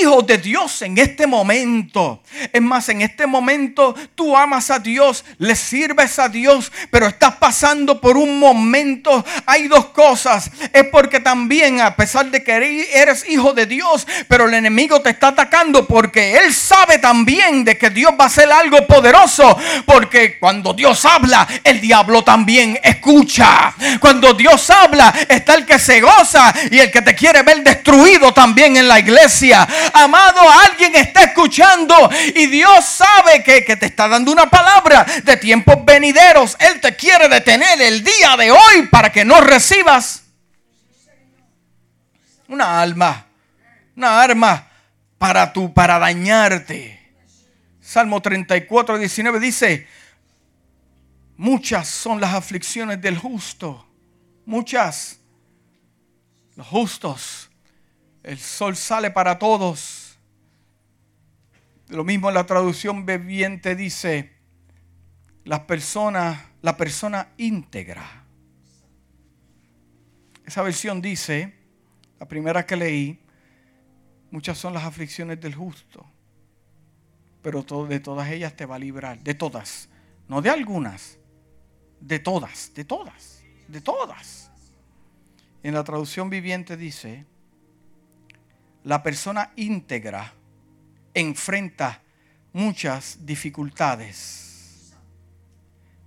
[0.00, 2.22] hijos de Dios en este momento.
[2.52, 7.36] Es más, en este momento tú amas a Dios, le sirves a Dios, pero estás
[7.36, 9.24] pasando por un momento.
[9.46, 10.50] Hay dos cosas.
[10.72, 15.10] Es porque también, a pesar de que eres hijo de Dios, pero el enemigo te
[15.10, 19.56] está atacando porque él sabe también de que Dios va a hacer algo poderoso.
[19.84, 23.74] Porque cuando Dios habla, el diablo también escucha.
[24.00, 28.32] Cuando Dios habla, está el que se goza y el que te quiere ver destruido
[28.32, 29.66] también en la iglesia.
[29.92, 35.36] Amado, alguien está escuchando y Dios sabe que, que te está dando una palabra de
[35.36, 36.56] tiempos venideros.
[36.58, 40.22] Él te quiere detener el día de hoy para que no recibas
[42.52, 43.26] una alma,
[43.96, 44.68] una arma
[45.18, 47.00] para tu, para dañarte.
[47.80, 49.86] Salmo 34, 19 dice,
[51.36, 53.86] muchas son las aflicciones del justo,
[54.46, 55.18] muchas
[56.56, 57.50] los justos.
[58.22, 60.18] El sol sale para todos.
[61.88, 64.32] Lo mismo en la traducción bebiente dice,
[65.44, 68.24] las personas, la persona íntegra.
[70.46, 71.54] Esa versión dice,
[72.18, 73.18] la primera que leí,
[74.30, 76.06] muchas son las aflicciones del justo,
[77.42, 79.88] pero de todas ellas te va a librar, de todas,
[80.28, 81.18] no de algunas,
[82.00, 84.51] de todas, de todas, de todas.
[85.62, 87.24] En la traducción viviente dice,
[88.84, 90.32] la persona íntegra
[91.14, 92.02] enfrenta
[92.52, 94.92] muchas dificultades,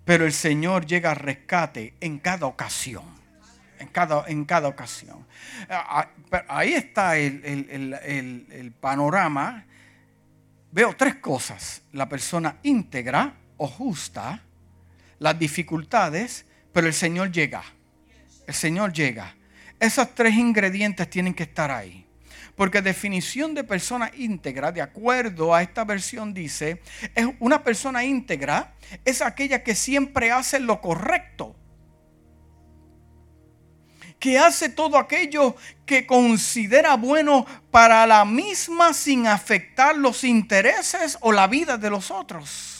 [0.03, 3.03] pero el Señor llega a rescate en cada ocasión.
[3.80, 5.26] En cada, en cada ocasión.
[5.70, 9.66] Ah, ah, ahí está el, el panorama.
[10.72, 11.82] Veo tres cosas.
[11.91, 14.41] La persona íntegra o justa,
[15.20, 17.64] las dificultades, pero el Señor llega.
[18.47, 19.36] El Señor llega.
[19.80, 22.05] Esos tres ingredientes tienen que estar ahí.
[22.55, 26.82] Porque definición de persona íntegra, de acuerdo a esta versión, dice,
[27.13, 28.73] es una persona íntegra,
[29.03, 31.55] es aquella que siempre hace lo correcto.
[34.19, 41.34] Que hace todo aquello que considera bueno para la misma sin afectar los intereses o
[41.34, 42.74] la vida de los otros.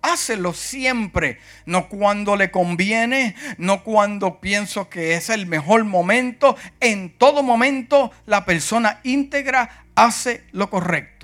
[0.00, 6.56] Hácelo siempre, no cuando le conviene, no cuando pienso que es el mejor momento.
[6.80, 11.18] En todo momento la persona íntegra hace lo correcto.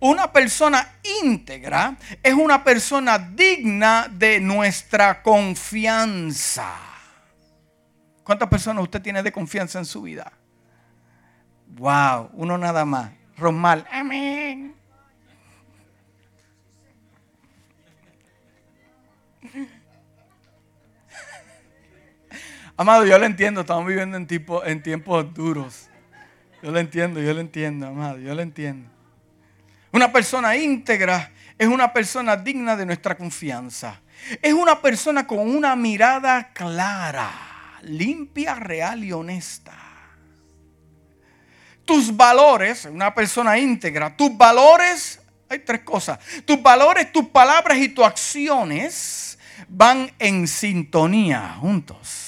[0.00, 6.74] Una persona íntegra es una persona digna de nuestra confianza.
[8.22, 10.32] ¿Cuántas personas usted tiene de confianza en su vida?
[11.68, 13.10] Wow, uno nada más.
[13.36, 14.75] Rosmal, amén.
[22.78, 25.88] Amado, yo lo entiendo, estamos viviendo en, tiempos duros.
[26.62, 28.90] Yo lo entiendo, yo lo entiendo, amado, yo lo entiendo.
[29.92, 34.02] Una persona íntegra es una persona digna de nuestra confianza.
[34.42, 37.30] Es una persona con una mirada clara,
[37.80, 39.72] limpia, real y honesta.
[41.86, 45.18] Tus valores, una persona íntegra, tus valores,
[45.48, 46.18] hay tres cosas.
[46.44, 52.25] Tus valores, tus palabras y tus acciones van en sintonía juntos.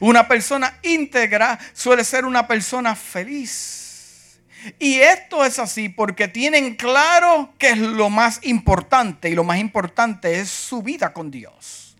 [0.00, 4.40] Una persona íntegra suele ser una persona feliz.
[4.78, 9.58] Y esto es así porque tienen claro que es lo más importante y lo más
[9.58, 11.96] importante es su vida con Dios.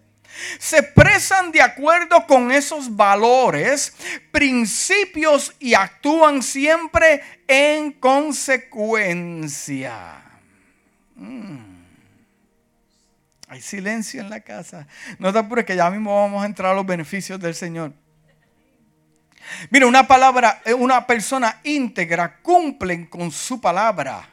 [0.58, 3.94] Se expresan de acuerdo con esos valores,
[4.30, 10.22] principios y actúan siempre en consecuencia.
[11.14, 11.75] Mm.
[13.48, 14.86] Hay silencio en la casa.
[15.18, 17.92] No te apures que ya mismo vamos a entrar a los beneficios del Señor.
[19.70, 24.28] Mira, una palabra, eh, una persona íntegra cumplen con su palabra.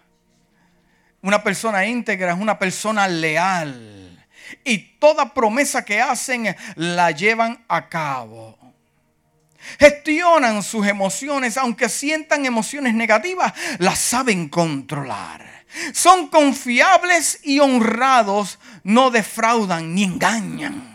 [1.22, 4.26] Una persona íntegra es una persona leal.
[4.64, 8.58] Y toda promesa que hacen la llevan a cabo.
[9.80, 15.63] Gestionan sus emociones, aunque sientan emociones negativas, las saben controlar.
[15.94, 20.94] Son confiables y honrados, no defraudan ni engañan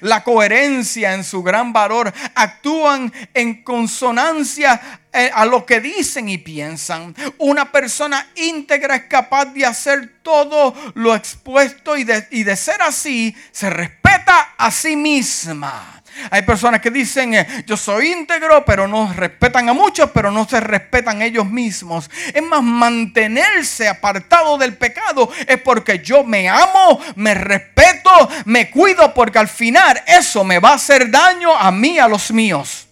[0.00, 6.38] la coherencia en su gran valor, actúan en consonancia eh, a lo que dicen y
[6.38, 7.14] piensan.
[7.38, 12.82] Una persona íntegra es capaz de hacer todo lo expuesto y de, y de ser
[12.82, 15.99] así, se respeta a sí misma.
[16.30, 20.48] Hay personas que dicen, eh, yo soy íntegro, pero no respetan a muchos, pero no
[20.48, 22.10] se respetan ellos mismos.
[22.34, 28.10] Es más, mantenerse apartado del pecado es porque yo me amo, me respeto,
[28.44, 32.30] me cuido, porque al final eso me va a hacer daño a mí, a los
[32.32, 32.88] míos.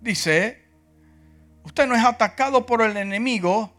[0.00, 0.64] Dice,
[1.62, 3.72] usted no es atacado por el enemigo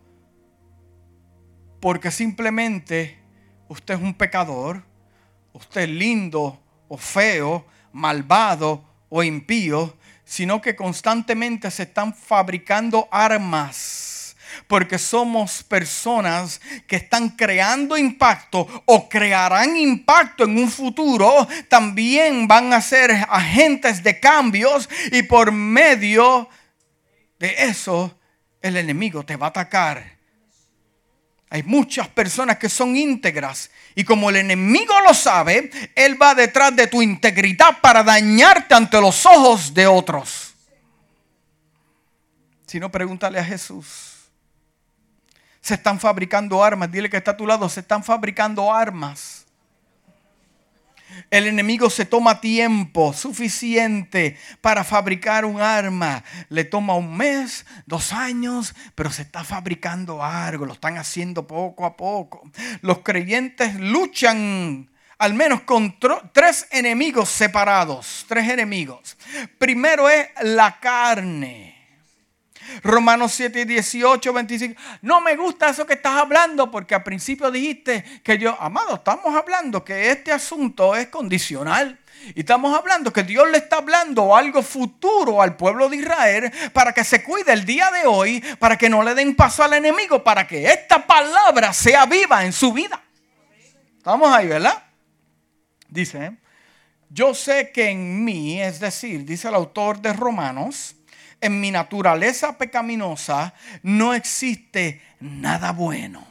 [1.79, 3.19] porque simplemente
[3.67, 4.83] usted es un pecador
[5.53, 14.35] usted lindo o feo, malvado o impío, sino que constantemente se están fabricando armas.
[14.67, 21.47] Porque somos personas que están creando impacto o crearán impacto en un futuro.
[21.69, 26.49] También van a ser agentes de cambios y por medio
[27.39, 28.17] de eso
[28.61, 30.20] el enemigo te va a atacar
[31.53, 36.73] hay muchas personas que son íntegras y como el enemigo lo sabe, él va detrás
[36.73, 40.53] de tu integridad para dañarte ante los ojos de otros.
[42.67, 44.29] Si no, pregúntale a Jesús.
[45.59, 46.89] Se están fabricando armas.
[46.89, 47.67] Dile que está a tu lado.
[47.67, 49.40] Se están fabricando armas
[51.29, 56.23] el enemigo se toma tiempo suficiente para fabricar un arma.
[56.49, 60.65] Le toma un mes, dos años, pero se está fabricando algo.
[60.65, 62.49] Lo están haciendo poco a poco.
[62.81, 65.99] Los creyentes luchan al menos con
[66.33, 68.25] tres enemigos separados.
[68.27, 69.17] Tres enemigos.
[69.59, 71.80] Primero es la carne.
[72.83, 74.81] Romanos 7, 18, 25.
[75.01, 79.35] No me gusta eso que estás hablando porque al principio dijiste que yo, amado, estamos
[79.35, 81.99] hablando que este asunto es condicional.
[82.35, 86.93] Y estamos hablando que Dios le está hablando algo futuro al pueblo de Israel para
[86.93, 90.23] que se cuide el día de hoy, para que no le den paso al enemigo,
[90.23, 93.01] para que esta palabra sea viva en su vida.
[93.97, 94.83] Estamos ahí, ¿verdad?
[95.89, 96.37] Dice,
[97.09, 100.95] yo sé que en mí, es decir, dice el autor de Romanos,
[101.41, 106.25] en mi naturaleza pecaminosa no existe nada bueno.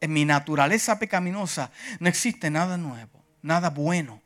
[0.00, 4.22] En mi naturaleza pecaminosa no existe nada nuevo, nada bueno.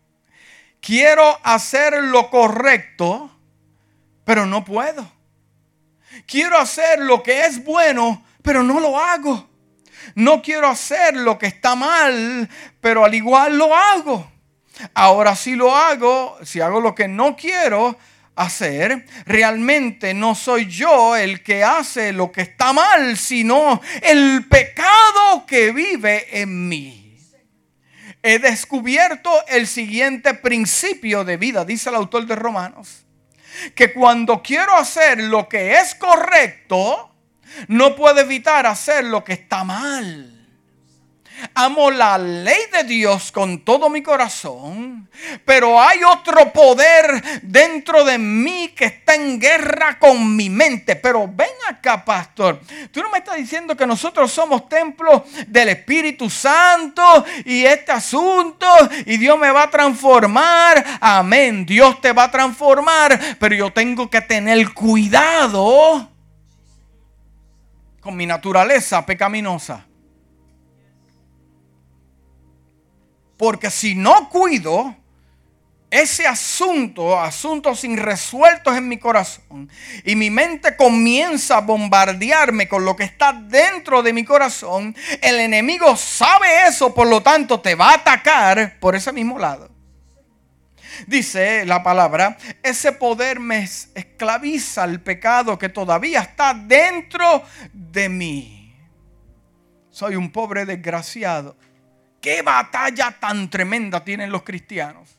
[0.80, 3.30] Quiero hacer lo correcto,
[4.24, 5.10] pero no puedo.
[6.26, 9.50] Quiero hacer lo que es bueno, pero no lo hago.
[10.14, 12.48] No quiero hacer lo que está mal,
[12.80, 14.30] pero al igual lo hago.
[14.92, 17.96] Ahora si lo hago, si hago lo que no quiero,
[18.36, 25.46] hacer, realmente no soy yo el que hace lo que está mal, sino el pecado
[25.46, 27.18] que vive en mí.
[28.22, 33.04] He descubierto el siguiente principio de vida, dice el autor de Romanos,
[33.74, 37.14] que cuando quiero hacer lo que es correcto,
[37.68, 40.33] no puedo evitar hacer lo que está mal.
[41.54, 45.08] Amo la ley de Dios con todo mi corazón,
[45.44, 50.96] pero hay otro poder dentro de mí que está en guerra con mi mente.
[50.96, 52.60] Pero ven acá, pastor.
[52.90, 58.66] Tú no me estás diciendo que nosotros somos templo del Espíritu Santo y este asunto
[59.06, 60.84] y Dios me va a transformar.
[61.00, 61.66] Amén.
[61.66, 66.10] Dios te va a transformar, pero yo tengo que tener cuidado
[68.00, 69.86] con mi naturaleza pecaminosa.
[73.36, 74.96] Porque si no cuido
[75.90, 79.70] ese asunto, asuntos resueltos en mi corazón,
[80.04, 85.38] y mi mente comienza a bombardearme con lo que está dentro de mi corazón, el
[85.38, 89.70] enemigo sabe eso, por lo tanto te va a atacar por ese mismo lado.
[91.06, 98.74] Dice la palabra, ese poder me esclaviza al pecado que todavía está dentro de mí.
[99.90, 101.56] Soy un pobre desgraciado
[102.24, 105.18] ¿Qué batalla tan tremenda tienen los cristianos?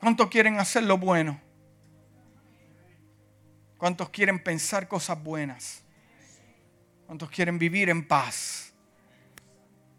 [0.00, 1.40] ¿Cuántos quieren hacer lo bueno?
[3.78, 5.84] ¿Cuántos quieren pensar cosas buenas?
[7.06, 8.72] ¿Cuántos quieren vivir en paz?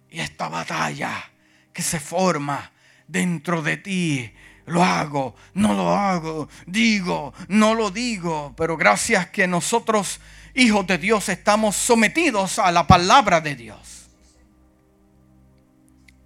[0.09, 1.31] Y esta batalla
[1.71, 2.69] que se forma
[3.07, 4.33] dentro de ti,
[4.65, 10.19] lo hago, no lo hago, digo, no lo digo, pero gracias que nosotros,
[10.53, 14.00] hijos de Dios, estamos sometidos a la palabra de Dios.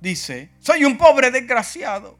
[0.05, 2.17] Dice, soy un pobre desgraciado.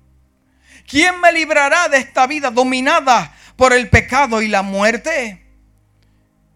[0.88, 5.42] ¿Quién me librará de esta vida dominada por el pecado y la muerte?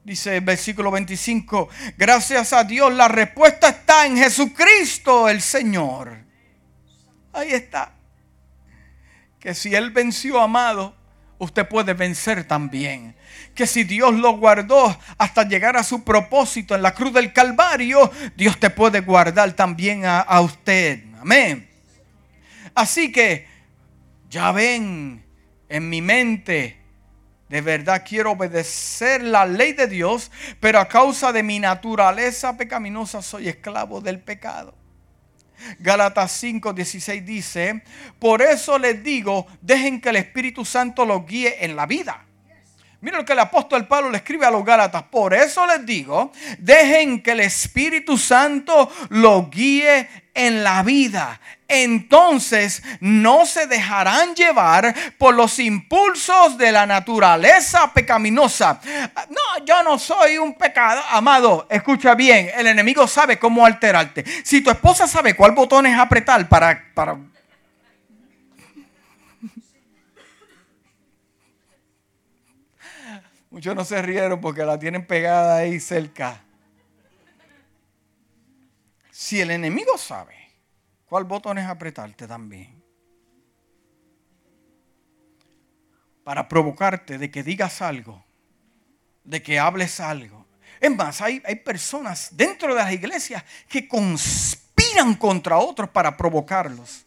[0.04, 6.18] Dice el versículo 25, gracias a Dios la respuesta está en Jesucristo el Señor.
[7.32, 7.94] Ahí está.
[9.40, 10.96] Que si Él venció, amado,
[11.38, 13.16] usted puede vencer también.
[13.54, 18.12] Que si Dios lo guardó hasta llegar a su propósito en la cruz del Calvario,
[18.36, 21.09] Dios te puede guardar también a, a usted.
[21.20, 21.70] Amén.
[22.74, 23.46] Así que
[24.30, 25.24] ya ven
[25.68, 26.78] en mi mente.
[27.50, 33.22] De verdad quiero obedecer la ley de Dios, pero a causa de mi naturaleza pecaminosa
[33.22, 34.76] soy esclavo del pecado.
[35.80, 37.84] Gálatas 5:16 dice,
[38.20, 42.26] por eso les digo, dejen que el Espíritu Santo los guíe en la vida.
[43.02, 45.04] Mira lo que el apóstol Pablo le escribe a los Gálatas.
[45.04, 51.40] Por eso les digo, dejen que el Espíritu Santo los guíe en la vida.
[51.70, 58.82] Entonces no se dejarán llevar por los impulsos de la naturaleza pecaminosa.
[59.30, 61.02] No, yo no soy un pecado.
[61.10, 64.26] Amado, escucha bien, el enemigo sabe cómo alterarte.
[64.44, 66.84] Si tu esposa sabe cuál botón es apretar para...
[66.94, 67.18] para
[73.50, 76.44] Muchos no se rieron porque la tienen pegada ahí cerca.
[79.12, 80.36] Si el enemigo sabe
[81.06, 82.80] cuál botón es apretarte también,
[86.24, 88.24] para provocarte de que digas algo,
[89.24, 90.46] de que hables algo.
[90.80, 97.06] Es más, hay, hay personas dentro de las iglesias que conspiran contra otros para provocarlos.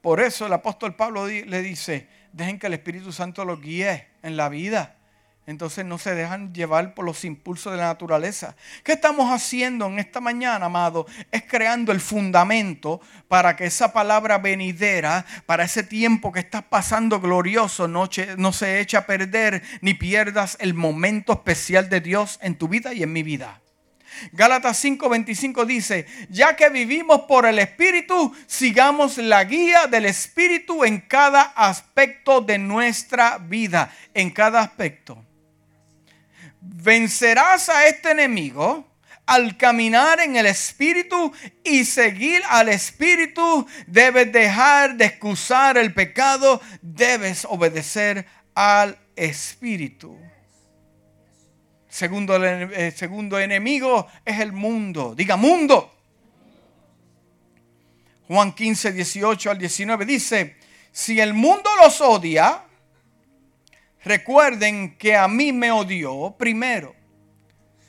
[0.00, 4.36] Por eso el apóstol Pablo le dice, dejen que el Espíritu Santo los guíe en
[4.36, 4.96] la vida.
[5.46, 8.54] Entonces no se dejan llevar por los impulsos de la naturaleza.
[8.84, 11.06] ¿Qué estamos haciendo en esta mañana, amado?
[11.32, 17.20] Es creando el fundamento para que esa palabra venidera, para ese tiempo que estás pasando
[17.20, 22.54] glorioso, no, no se eche a perder ni pierdas el momento especial de Dios en
[22.54, 23.60] tu vida y en mi vida.
[24.32, 31.00] Gálatas 5:25 dice, ya que vivimos por el Espíritu, sigamos la guía del Espíritu en
[31.00, 35.24] cada aspecto de nuestra vida, en cada aspecto.
[36.60, 38.86] Vencerás a este enemigo
[39.26, 41.32] al caminar en el Espíritu
[41.64, 43.66] y seguir al Espíritu.
[43.86, 50.18] Debes dejar de excusar el pecado, debes obedecer al Espíritu.
[51.90, 55.12] Segundo, eh, segundo enemigo es el mundo.
[55.16, 55.92] Diga mundo.
[58.28, 60.56] Juan 15, 18 al 19 dice,
[60.92, 62.62] si el mundo los odia,
[64.04, 66.94] recuerden que a mí me odió primero.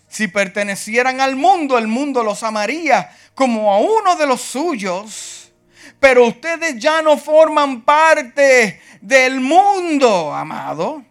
[0.08, 5.54] Si pertenecieran al mundo, el mundo los amaría como a uno de los suyos.
[6.00, 11.11] Pero ustedes ya no forman parte del mundo, amado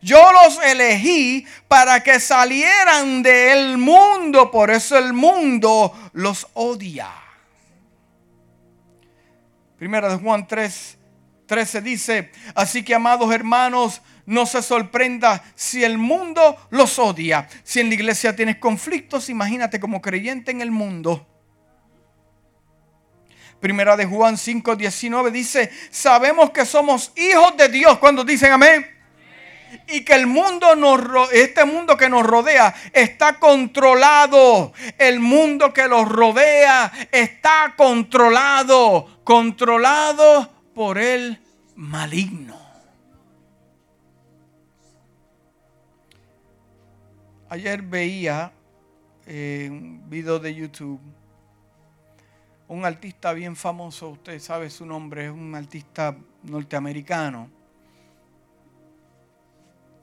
[0.00, 7.10] yo los elegí para que salieran del mundo, por eso el mundo los odia.
[9.76, 10.98] Primera de Juan 3,
[11.46, 17.48] 13 dice, así que amados hermanos, no se sorprenda si el mundo los odia.
[17.64, 21.26] Si en la iglesia tienes conflictos, imagínate como creyente en el mundo.
[23.58, 27.98] Primera de Juan 5, 19 dice, sabemos que somos hijos de Dios.
[27.98, 28.97] Cuando dicen amén
[29.88, 34.72] y que el mundo nos, este mundo que nos rodea está controlado.
[34.98, 41.40] El mundo que los rodea está controlado, controlado por el
[41.74, 42.58] maligno.
[47.50, 48.52] Ayer veía
[49.26, 51.00] un video de YouTube
[52.68, 57.57] un artista bien famoso, usted sabe su nombre, es un artista norteamericano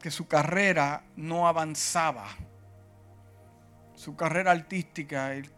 [0.05, 2.27] que su carrera no avanzaba.
[3.95, 5.49] Su carrera artística, él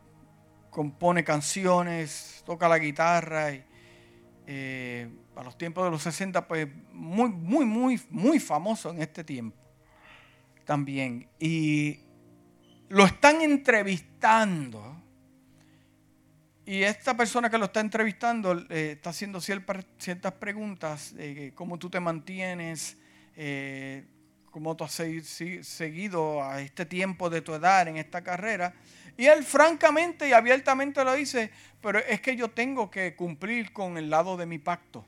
[0.70, 3.66] compone canciones, toca la guitarra y
[4.45, 9.22] eh, a los tiempos de los 60, pues muy, muy, muy, muy famoso en este
[9.26, 9.58] tiempo
[10.64, 11.28] también.
[11.38, 12.00] Y
[12.88, 14.95] lo están entrevistando.
[16.66, 21.14] Y esta persona que lo está entrevistando eh, está haciendo ciertas preguntas
[21.54, 22.95] cómo tú te mantienes,
[23.36, 24.08] eh,
[24.58, 24.91] como tú has
[25.62, 28.74] seguido a este tiempo de tu edad en esta carrera.
[29.16, 33.99] Y él francamente y abiertamente lo dice, pero es que yo tengo que cumplir con
[33.99, 35.05] el lado de mi pacto.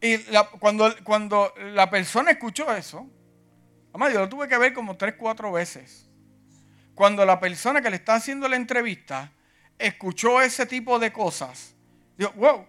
[0.00, 0.16] Y
[0.58, 3.06] cuando, cuando la persona escuchó eso,
[3.90, 6.08] además yo lo tuve que ver como tres, cuatro veces.
[6.94, 9.30] Cuando la persona que le está haciendo la entrevista
[9.76, 11.74] escuchó ese tipo de cosas,
[12.16, 12.66] dijo, wow,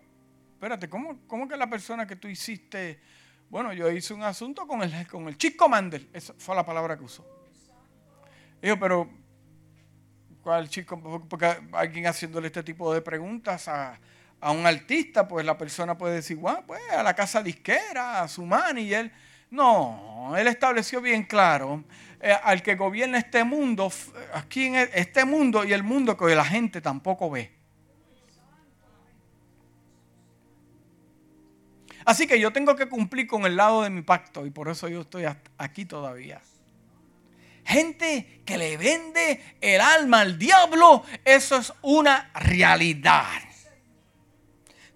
[0.60, 3.00] espérate, ¿cómo, cómo que la persona que tú hiciste,
[3.50, 6.98] bueno, yo hice un asunto con el, con el chico Mandel, esa fue la palabra
[6.98, 7.26] que usó.
[8.62, 9.10] Dijo, pero,
[10.44, 11.26] ¿cuál chico?
[11.30, 13.98] Porque alguien haciéndole este tipo de preguntas a,
[14.42, 18.28] a un artista, pues la persona puede decir, bueno, pues a la casa disquera, a
[18.28, 19.10] su manager.
[19.52, 21.86] No, él estableció bien claro
[22.20, 23.90] eh, al que gobierna este mundo,
[24.34, 27.59] aquí en e, este mundo y el mundo que la gente tampoco ve.
[32.10, 34.88] Así que yo tengo que cumplir con el lado de mi pacto y por eso
[34.88, 35.26] yo estoy
[35.60, 36.42] aquí todavía.
[37.64, 43.49] Gente que le vende el alma al diablo, eso es una realidad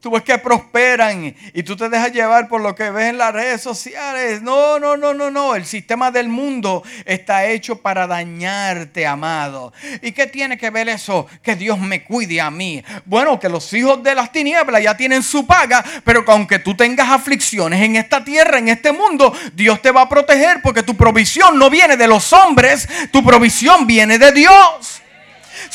[0.04, 3.32] tú ves que prosperan y tú te dejas llevar por lo que ves en las
[3.32, 4.42] redes sociales.
[4.42, 5.56] No, no, no, no, no.
[5.56, 9.72] El sistema del mundo está hecho para dañarte, amado.
[10.02, 11.26] ¿Y qué tiene que ver eso?
[11.42, 12.84] Que Dios me cuide a mí.
[13.06, 16.76] Bueno, que los hijos de las tinieblas ya tienen su paga, pero que aunque tú
[16.76, 20.98] tengas aflicciones en esta tierra, en este mundo, Dios te va a proteger porque tu
[20.98, 25.02] provisión no viene de los hombres, tu provisión viene de Dios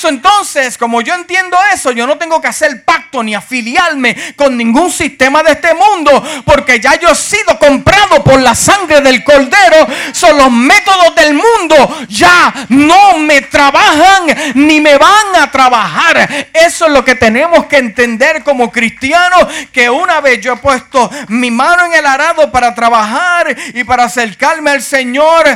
[0.04, 4.90] entonces, como yo entiendo eso, yo no tengo que hacer pacto ni afiliarme con ningún
[4.90, 9.86] sistema de este mundo, porque ya yo he sido comprado por la sangre del cordero.
[10.12, 16.48] Son los métodos del mundo, ya no me trabajan ni me van a trabajar.
[16.52, 21.10] Eso es lo que tenemos que entender como cristianos, que una vez yo he puesto
[21.28, 25.46] mi mano en el arado para trabajar y para acercarme al Señor,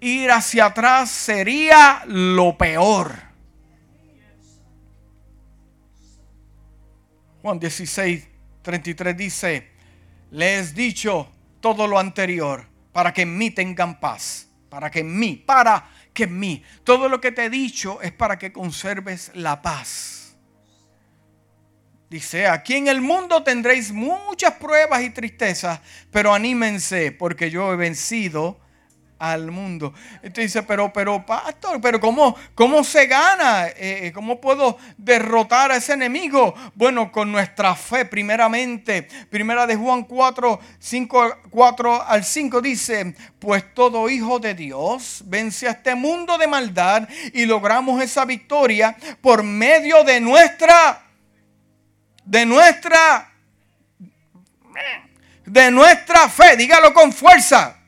[0.00, 3.31] ir hacia atrás sería lo peor.
[7.42, 8.28] Juan 16,
[8.62, 9.68] 33 dice,
[10.30, 11.28] les he dicho
[11.60, 16.24] todo lo anterior para que en mí tengan paz, para que en mí, para que
[16.24, 16.62] en mí.
[16.84, 20.36] Todo lo que te he dicho es para que conserves la paz.
[22.08, 25.80] Dice, aquí en el mundo tendréis muchas pruebas y tristezas,
[26.12, 28.60] pero anímense porque yo he vencido
[29.22, 29.94] al mundo.
[30.16, 33.68] Entonces dice, pero, pero, pastor, pero ¿cómo, cómo se gana?
[33.68, 36.56] Eh, eh, ¿Cómo puedo derrotar a ese enemigo?
[36.74, 39.06] Bueno, con nuestra fe, primeramente.
[39.30, 45.68] Primera de Juan 4, 5, 4 al 5 dice, pues todo hijo de Dios vence
[45.68, 51.00] a este mundo de maldad y logramos esa victoria por medio de nuestra,
[52.24, 53.30] de nuestra,
[55.46, 56.56] de nuestra fe.
[56.56, 57.81] Dígalo con fuerza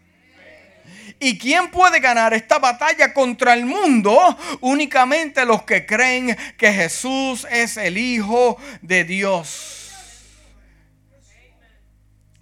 [1.24, 4.36] ¿Y quién puede ganar esta batalla contra el mundo?
[4.60, 9.90] Únicamente los que creen que Jesús es el Hijo de Dios.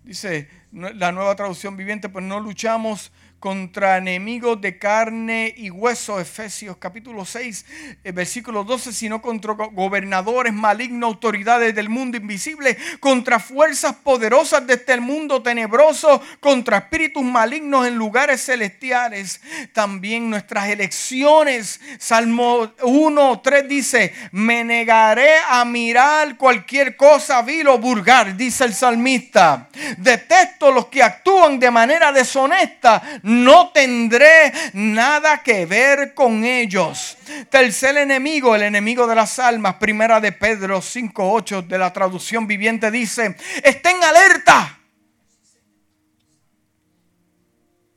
[0.03, 3.13] Dice la nueva traducción viviente, pues no luchamos
[3.43, 7.67] contra enemigos de carne y hueso, Efesios capítulo 6,
[8.05, 14.75] eh, versículo 12, sino contra gobernadores malignos, autoridades del mundo invisible, contra fuerzas poderosas de
[14.75, 19.41] este mundo tenebroso, contra espíritus malignos en lugares celestiales.
[19.73, 27.79] También nuestras elecciones, Salmo 1, 3 dice, me negaré a mirar cualquier cosa vil o
[27.79, 29.69] vulgar, dice el salmista.
[29.99, 33.03] Detesto los que actúan de manera deshonesta
[33.33, 37.17] no tendré nada que ver con ellos.
[37.51, 42.91] Tercer enemigo, el enemigo de las almas, primera de Pedro 5.8 de la traducción viviente
[42.91, 44.79] dice, estén alerta.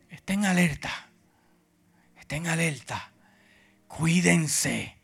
[0.10, 1.10] Estén alerta.
[2.18, 3.12] Estén alerta.
[3.88, 4.98] Cuídense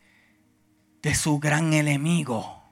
[1.01, 2.63] de su gran enemigo.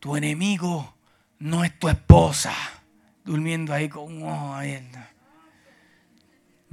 [0.00, 0.94] Tu enemigo
[1.38, 2.54] no es tu esposa
[3.24, 4.54] durmiendo ahí con un ojo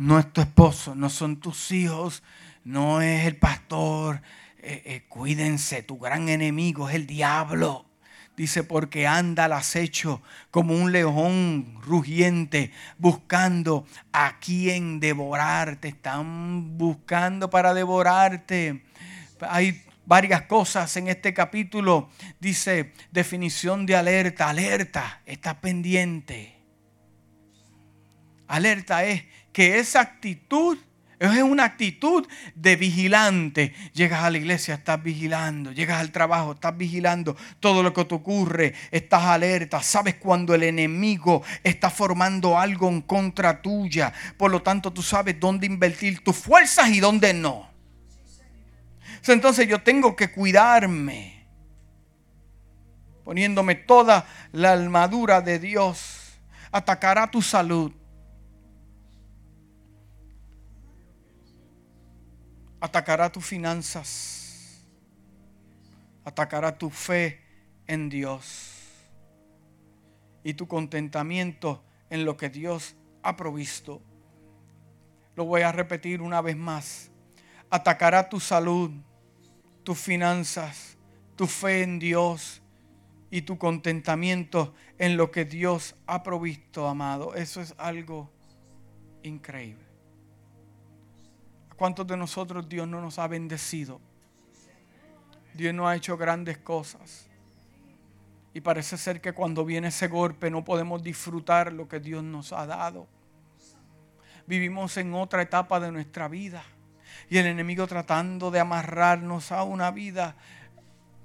[0.01, 2.23] no es tu esposo, no son tus hijos,
[2.63, 4.23] no es el pastor.
[4.57, 7.85] Eh, eh, cuídense, tu gran enemigo es el diablo.
[8.35, 15.89] Dice, porque anda al acecho como un león rugiente, buscando a quien devorarte.
[15.89, 18.83] Están buscando para devorarte.
[19.41, 22.09] Hay varias cosas en este capítulo.
[22.39, 26.57] Dice, definición de alerta, alerta, está pendiente.
[28.47, 30.77] Alerta es que esa actitud
[31.19, 33.75] es una actitud de vigilante.
[33.93, 35.71] Llegas a la iglesia, estás vigilando.
[35.71, 38.73] Llegas al trabajo, estás vigilando todo lo que te ocurre.
[38.89, 39.83] Estás alerta.
[39.83, 44.11] Sabes cuando el enemigo está formando algo en contra tuya.
[44.35, 47.69] Por lo tanto, tú sabes dónde invertir tus fuerzas y dónde no.
[49.27, 51.45] Entonces yo tengo que cuidarme.
[53.23, 56.21] Poniéndome toda la armadura de Dios
[56.71, 57.91] atacará tu salud,
[62.81, 64.83] atacará tus finanzas,
[66.25, 67.39] atacará tu fe
[67.87, 68.71] en Dios
[70.43, 74.01] y tu contentamiento en lo que Dios ha provisto.
[75.35, 77.11] Lo voy a repetir una vez más.
[77.69, 78.91] Atacará tu salud,
[79.83, 80.97] tus finanzas,
[81.35, 82.61] tu fe en Dios
[83.29, 87.35] y tu contentamiento en lo que Dios ha provisto, amado.
[87.35, 88.29] Eso es algo
[89.23, 89.90] increíble.
[91.81, 93.99] ¿A cuántos de nosotros Dios no nos ha bendecido?
[95.55, 97.25] Dios no ha hecho grandes cosas.
[98.53, 102.53] Y parece ser que cuando viene ese golpe no podemos disfrutar lo que Dios nos
[102.53, 103.07] ha dado.
[104.45, 106.63] Vivimos en otra etapa de nuestra vida.
[107.31, 110.35] Y el enemigo tratando de amarrarnos a una vida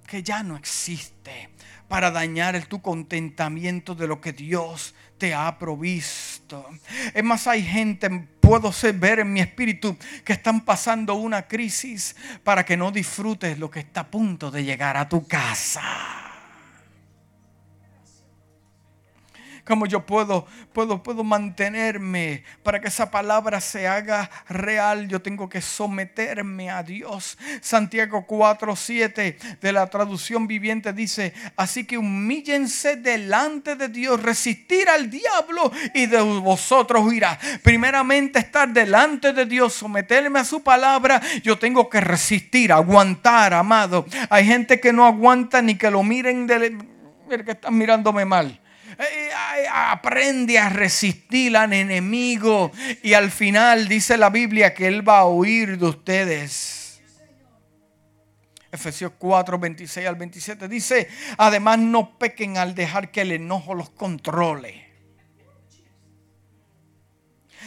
[0.06, 1.50] que ya no existe
[1.86, 6.64] para dañar el tu contentamiento de lo que Dios te ha provisto.
[7.14, 8.08] Es más, hay gente,
[8.40, 13.70] puedo ver en mi espíritu, que están pasando una crisis para que no disfrutes lo
[13.70, 16.25] que está a punto de llegar a tu casa.
[19.66, 25.08] Cómo yo puedo, puedo, puedo mantenerme para que esa palabra se haga real.
[25.08, 27.36] Yo tengo que someterme a Dios.
[27.60, 34.88] Santiago 4, 7 de la traducción viviente dice, así que humíllense delante de Dios, resistir
[34.88, 37.38] al diablo y de vosotros huirá.
[37.62, 44.06] Primeramente estar delante de Dios, someterme a su palabra, yo tengo que resistir, aguantar, amado.
[44.30, 46.78] Hay gente que no aguanta ni que lo miren de...
[47.44, 48.60] que están mirándome mal.
[48.98, 49.30] Eh,
[49.70, 52.72] aprende a resistir al enemigo
[53.02, 57.02] y al final dice la Biblia que Él va a huir de ustedes.
[58.72, 63.90] Efesios 4, 26 al 27 dice, además no pequen al dejar que el enojo los
[63.90, 64.86] controle.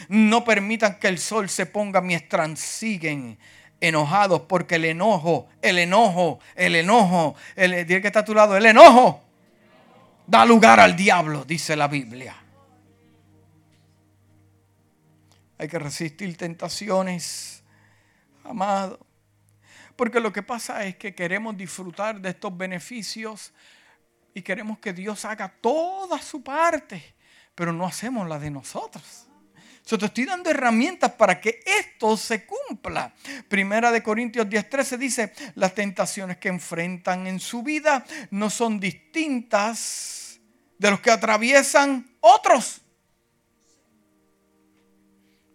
[0.08, 3.38] No permitan que el sol se ponga mientras siguen
[3.80, 8.66] enojados, porque el enojo, el enojo, el enojo, el, que está a tu lado, el
[8.66, 9.29] enojo
[10.30, 12.36] da lugar al diablo, dice la Biblia.
[15.58, 17.64] Hay que resistir tentaciones,
[18.44, 19.04] amado.
[19.96, 23.52] Porque lo que pasa es que queremos disfrutar de estos beneficios
[24.32, 27.16] y queremos que Dios haga toda su parte,
[27.56, 29.26] pero no hacemos la de nosotros.
[29.84, 33.12] Yo te estoy dando herramientas para que esto se cumpla.
[33.48, 40.19] Primera de Corintios 10:13 dice, las tentaciones que enfrentan en su vida no son distintas
[40.80, 42.80] de los que atraviesan otros.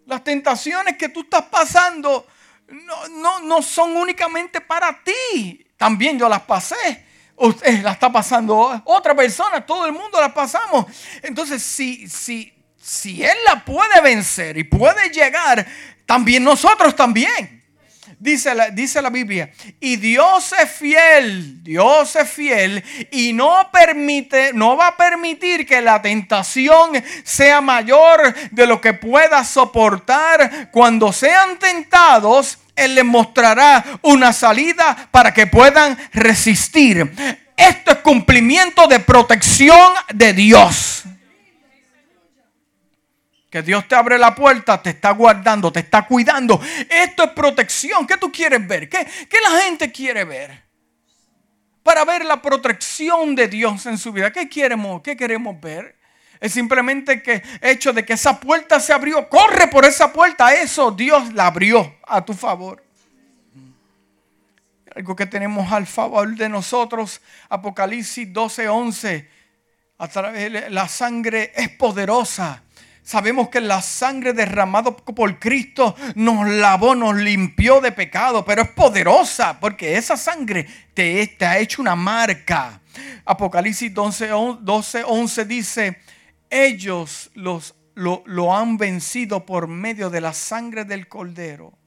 [0.06, 2.28] Las tentaciones que tú estás pasando
[3.10, 5.66] no, no, son únicamente para ti.
[5.76, 7.04] También yo las pasé.
[7.34, 9.66] Usted las está pasando otra persona.
[9.66, 10.86] Todo el mundo las pasamos.
[11.20, 15.66] Entonces, si, si, si Él la puede vencer y puede llegar,
[16.06, 17.65] también nosotros también.
[18.18, 24.52] Dice la, dice la Biblia, y Dios es fiel, Dios es fiel y no permite,
[24.54, 26.92] no va a permitir que la tentación
[27.24, 30.70] sea mayor de lo que pueda soportar.
[30.70, 37.12] Cuando sean tentados, Él les mostrará una salida para que puedan resistir.
[37.54, 41.04] Esto es cumplimiento de protección de Dios.
[43.56, 46.60] Que Dios te abre la puerta, te está guardando, te está cuidando.
[46.90, 48.06] Esto es protección.
[48.06, 48.86] ¿Qué tú quieres ver?
[48.86, 48.98] ¿Qué,
[49.42, 50.62] la gente quiere ver?
[51.82, 54.30] Para ver la protección de Dios en su vida.
[54.30, 55.96] ¿Qué queremos, qué queremos ver?
[56.38, 59.26] Es simplemente que hecho de que esa puerta se abrió.
[59.26, 60.52] Corre por esa puerta.
[60.52, 62.84] Eso Dios la abrió a tu favor.
[64.94, 67.22] Algo que tenemos al favor de nosotros.
[67.48, 69.26] Apocalipsis 12:11.
[69.96, 72.62] A través la sangre es poderosa
[73.06, 78.68] Sabemos que la sangre derramada por Cristo nos lavó, nos limpió de pecado, pero es
[78.70, 82.80] poderosa porque esa sangre te, ha hecho una marca.
[83.24, 86.00] Apocalipsis 12, 11 dice,
[86.50, 91.78] ellos los, lo, lo han vencido por medio de la sangre del cordero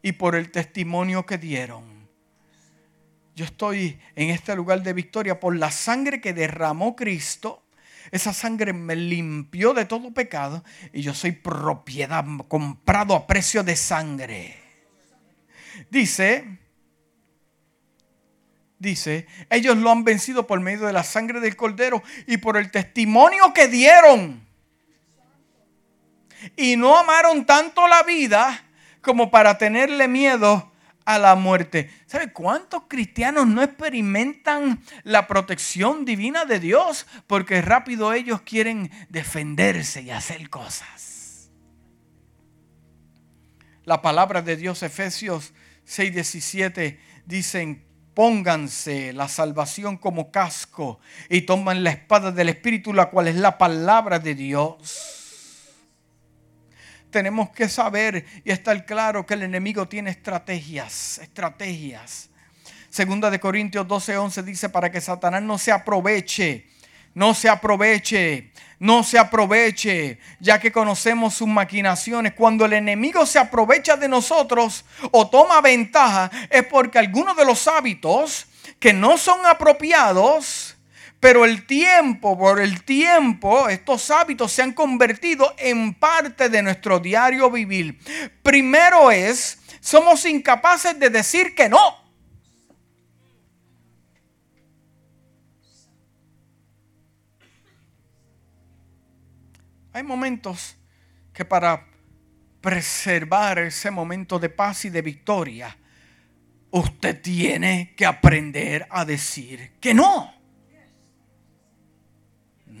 [0.00, 2.08] y por el testimonio que dieron.
[3.34, 7.65] Yo estoy en este lugar de victoria por la sangre que derramó Cristo
[8.16, 13.76] esa sangre me limpió de todo pecado y yo soy propiedad, comprado a precio de
[13.76, 14.56] sangre.
[15.90, 16.58] Dice,
[18.78, 22.70] dice, ellos lo han vencido por medio de la sangre del cordero y por el
[22.70, 24.46] testimonio que dieron.
[26.56, 28.64] Y no amaron tanto la vida
[29.00, 30.72] como para tenerle miedo
[31.06, 31.88] a la muerte.
[32.04, 37.06] ¿Sabe cuántos cristianos no experimentan la protección divina de Dios?
[37.26, 41.50] Porque rápido ellos quieren defenderse y hacer cosas.
[43.84, 45.54] La palabra de Dios, Efesios
[45.86, 50.98] 6:17, dicen, pónganse la salvación como casco
[51.30, 55.25] y toman la espada del Espíritu, la cual es la palabra de Dios
[57.10, 62.30] tenemos que saber y estar claro que el enemigo tiene estrategias, estrategias.
[62.90, 66.66] Segunda de Corintios 12, 11 dice para que Satanás no se aproveche,
[67.14, 72.34] no se aproveche, no se aproveche, ya que conocemos sus maquinaciones.
[72.34, 77.68] Cuando el enemigo se aprovecha de nosotros o toma ventaja, es porque algunos de los
[77.68, 78.46] hábitos
[78.78, 80.65] que no son apropiados,
[81.20, 87.00] pero el tiempo, por el tiempo, estos hábitos se han convertido en parte de nuestro
[87.00, 87.98] diario vivir.
[88.42, 92.04] Primero es, somos incapaces de decir que no.
[99.92, 100.76] Hay momentos
[101.32, 101.86] que para
[102.60, 105.74] preservar ese momento de paz y de victoria,
[106.70, 110.35] usted tiene que aprender a decir que no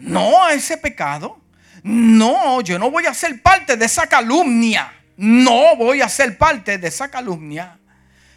[0.00, 1.40] no a ese pecado.
[1.82, 4.92] No, yo no voy a ser parte de esa calumnia.
[5.16, 7.78] No voy a ser parte de esa calumnia.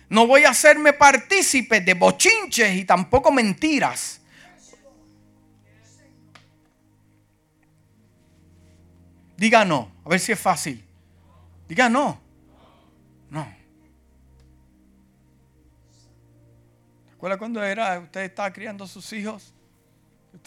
[0.09, 4.21] No voy a hacerme partícipe de bochinches y tampoco mentiras.
[9.37, 10.83] Diga no, a ver si es fácil.
[11.67, 12.19] Diga no.
[13.29, 13.47] No.
[17.11, 19.53] ¿Recuerda cuando era usted estaba criando a sus hijos?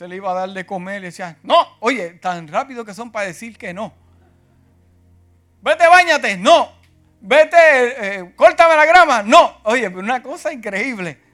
[0.09, 3.27] Le iba a dar de comer y decía, no, oye, tan rápido que son para
[3.27, 3.93] decir que no.
[5.61, 6.73] Vete, bañate, no.
[7.21, 9.59] Vete, eh, córtame la grama, no.
[9.63, 11.19] Oye, una cosa increíble.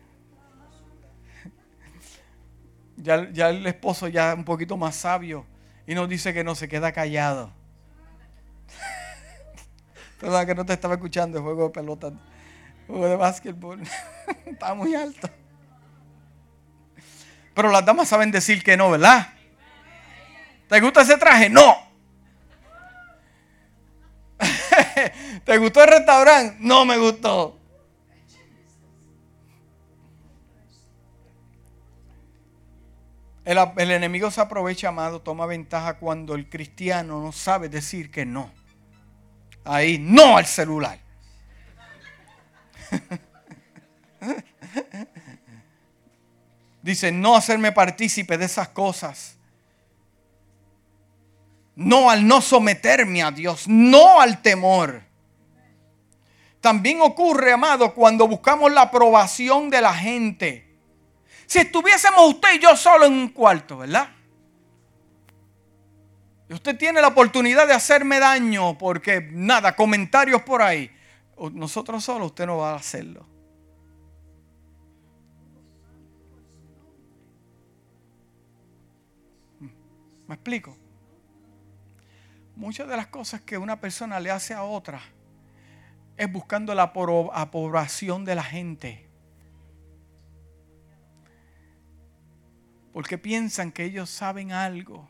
[3.00, 5.46] Ya, ya el esposo ya un poquito más sabio
[5.86, 7.52] y nos dice que no se queda callado.
[10.20, 12.12] Perdón que no te estaba escuchando el juego de pelota,
[12.88, 13.82] juego de básquetbol.
[14.46, 15.30] Está muy alto.
[17.58, 19.30] Pero las damas saben decir que no, ¿verdad?
[20.68, 21.50] ¿Te gusta ese traje?
[21.50, 21.76] No.
[25.44, 26.56] ¿Te gustó el restaurante?
[26.60, 27.58] No me gustó.
[33.44, 38.24] El, el, enemigo se aprovecha, amado, toma ventaja cuando el cristiano no sabe decir que
[38.24, 38.52] no.
[39.64, 41.00] Ahí, no al celular.
[46.88, 49.36] Dice, no hacerme partícipe de esas cosas.
[51.76, 55.02] No al no someterme a Dios, no al temor.
[56.62, 60.78] También ocurre, amado, cuando buscamos la aprobación de la gente.
[61.44, 64.08] Si estuviésemos usted y yo solo en un cuarto, ¿verdad?
[66.48, 70.90] Y usted tiene la oportunidad de hacerme daño porque nada, comentarios por ahí.
[71.52, 73.26] Nosotros solos, usted no va a hacerlo.
[80.28, 80.76] ¿Me explico?
[82.54, 85.00] Muchas de las cosas que una persona le hace a otra
[86.16, 89.08] es buscando la aprobación de la gente.
[92.92, 95.08] Porque piensan que ellos saben algo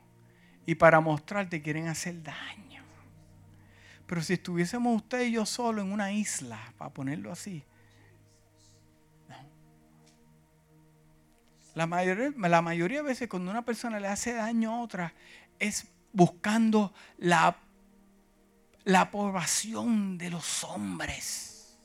[0.66, 2.84] y para mostrarte quieren hacer daño.
[4.06, 7.64] Pero si estuviésemos usted y yo solo en una isla, para ponerlo así,
[11.78, 15.14] La mayoría, la mayoría de veces cuando una persona le hace daño a otra
[15.60, 17.56] es buscando la,
[18.82, 21.78] la aprobación de los hombres.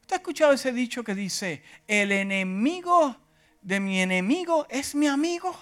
[0.00, 3.16] ¿Usted ha escuchado ese dicho que dice, el enemigo
[3.60, 5.54] de mi enemigo es mi amigo?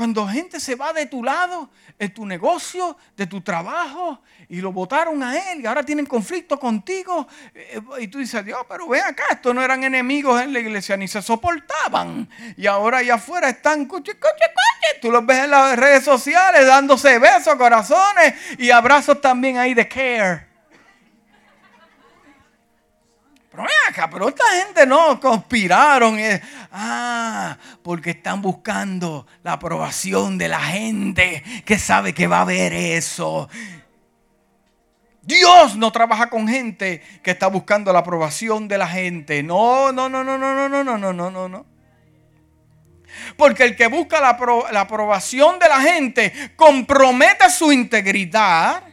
[0.00, 4.72] Cuando gente se va de tu lado, de tu negocio, de tu trabajo, y lo
[4.72, 9.02] votaron a él, y ahora tienen conflicto contigo, eh, y tú dices, Dios, pero ven
[9.04, 12.26] acá, estos no eran enemigos en la iglesia, ni se soportaban.
[12.56, 14.12] Y ahora allá afuera están, cuchi,
[15.02, 19.86] tú los ves en las redes sociales dándose besos, corazones y abrazos también ahí de
[19.86, 20.49] care.
[23.50, 23.64] Pero
[24.10, 26.18] pero esta gente no conspiraron.
[26.70, 32.72] ah, porque están buscando la aprobación de la gente que sabe que va a haber
[32.72, 33.48] eso.
[35.22, 39.42] Dios no trabaja con gente que está buscando la aprobación de la gente.
[39.42, 41.66] No, no, no, no, no, no, no, no, no, no, no.
[43.36, 44.38] Porque el que busca la,
[44.70, 48.89] la aprobación de la gente compromete su integridad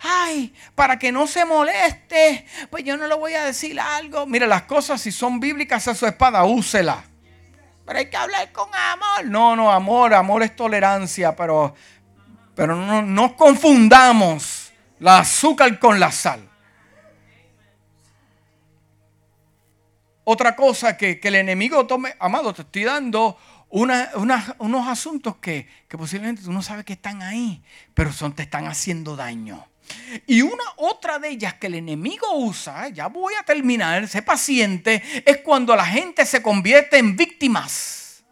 [0.00, 4.26] ay, para que no se moleste, pues yo no le voy a decir algo.
[4.26, 7.04] Mire, las cosas si son bíblicas a su espada, úsela.
[7.84, 9.26] Pero hay que hablar con amor.
[9.26, 11.74] No, no, amor, amor es tolerancia, pero,
[12.54, 16.48] pero no, no confundamos la azúcar con la sal.
[20.28, 23.38] Otra cosa que, el enemigo tome, amado, te estoy dando
[23.68, 27.62] unos asuntos que, posiblemente tú no sabes que están ahí,
[27.94, 29.68] pero son, te están haciendo daño.
[30.26, 35.02] Y una otra de ellas que el enemigo usa, ya voy a terminar, sé paciente,
[35.24, 38.24] es cuando la gente se convierte en víctimas.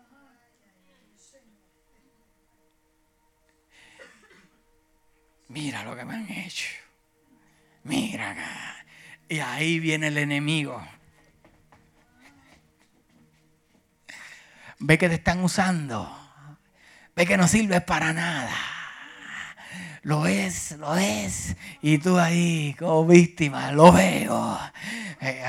[5.49, 6.67] Mira lo que me han hecho.
[7.85, 8.85] Mira acá.
[9.29, 10.85] Y ahí viene el enemigo.
[14.81, 16.11] Ve que te están usando.
[17.15, 18.84] Ve que no sirves para nada.
[20.05, 21.57] Lo es, lo es.
[21.81, 24.59] Y tú ahí como víctima, lo veo.
[25.19, 25.43] Eh,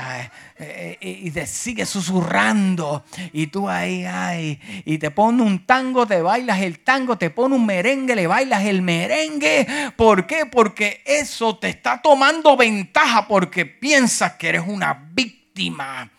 [0.58, 3.04] eh, eh, y te sigue susurrando.
[3.34, 4.58] Y tú ahí, ay.
[4.86, 7.18] Y te pone un tango, te bailas el tango.
[7.18, 9.92] Te pone un merengue, le bailas el merengue.
[9.94, 10.46] ¿Por qué?
[10.46, 16.10] Porque eso te está tomando ventaja porque piensas que eres una víctima.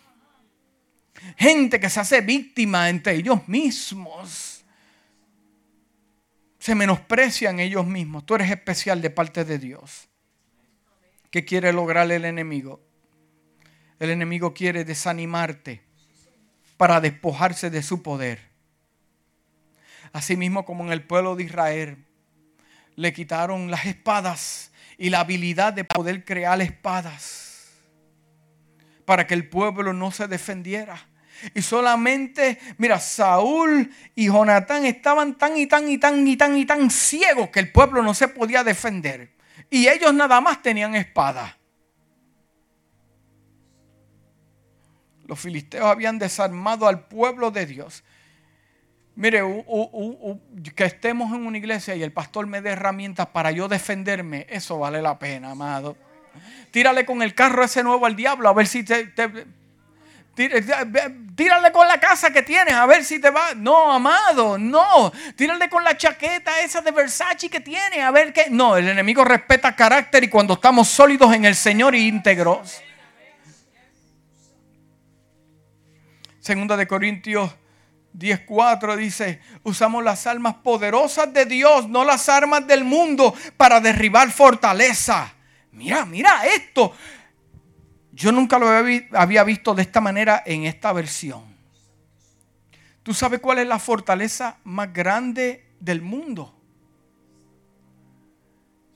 [1.36, 4.47] Gente que se hace víctima entre ellos mismos.
[6.68, 8.26] Se menosprecian ellos mismos.
[8.26, 10.06] Tú eres especial de parte de Dios.
[11.30, 12.82] ¿Qué quiere lograr el enemigo?
[13.98, 15.80] El enemigo quiere desanimarte
[16.76, 18.50] para despojarse de su poder.
[20.12, 22.04] Asimismo como en el pueblo de Israel
[22.96, 27.70] le quitaron las espadas y la habilidad de poder crear espadas
[29.06, 31.07] para que el pueblo no se defendiera.
[31.54, 36.66] Y solamente, mira, Saúl y Jonatán estaban tan y tan y tan y tan y
[36.66, 39.30] tan ciegos que el pueblo no se podía defender.
[39.70, 41.56] Y ellos nada más tenían espada.
[45.26, 48.02] Los filisteos habían desarmado al pueblo de Dios.
[49.14, 49.42] Mire,
[50.74, 54.78] que estemos en una iglesia y el pastor me dé herramientas para yo defenderme, eso
[54.78, 55.96] vale la pena, amado.
[56.70, 59.12] Tírale con el carro ese nuevo al diablo a ver si te
[61.34, 63.54] Tírale con la casa que tienes a ver si te va.
[63.56, 65.12] No, amado, no.
[65.34, 68.46] Tírale con la chaqueta esa de Versace que tienes a ver qué.
[68.48, 72.80] No, el enemigo respeta carácter y cuando estamos sólidos en el Señor y íntegros.
[76.40, 77.50] Segunda de Corintios
[78.16, 84.30] 10:4 dice, usamos las armas poderosas de Dios, no las armas del mundo, para derribar
[84.30, 85.34] fortaleza.
[85.72, 86.94] Mira, mira esto.
[88.18, 91.44] Yo nunca lo había visto de esta manera en esta versión.
[93.04, 96.52] ¿Tú sabes cuál es la fortaleza más grande del mundo?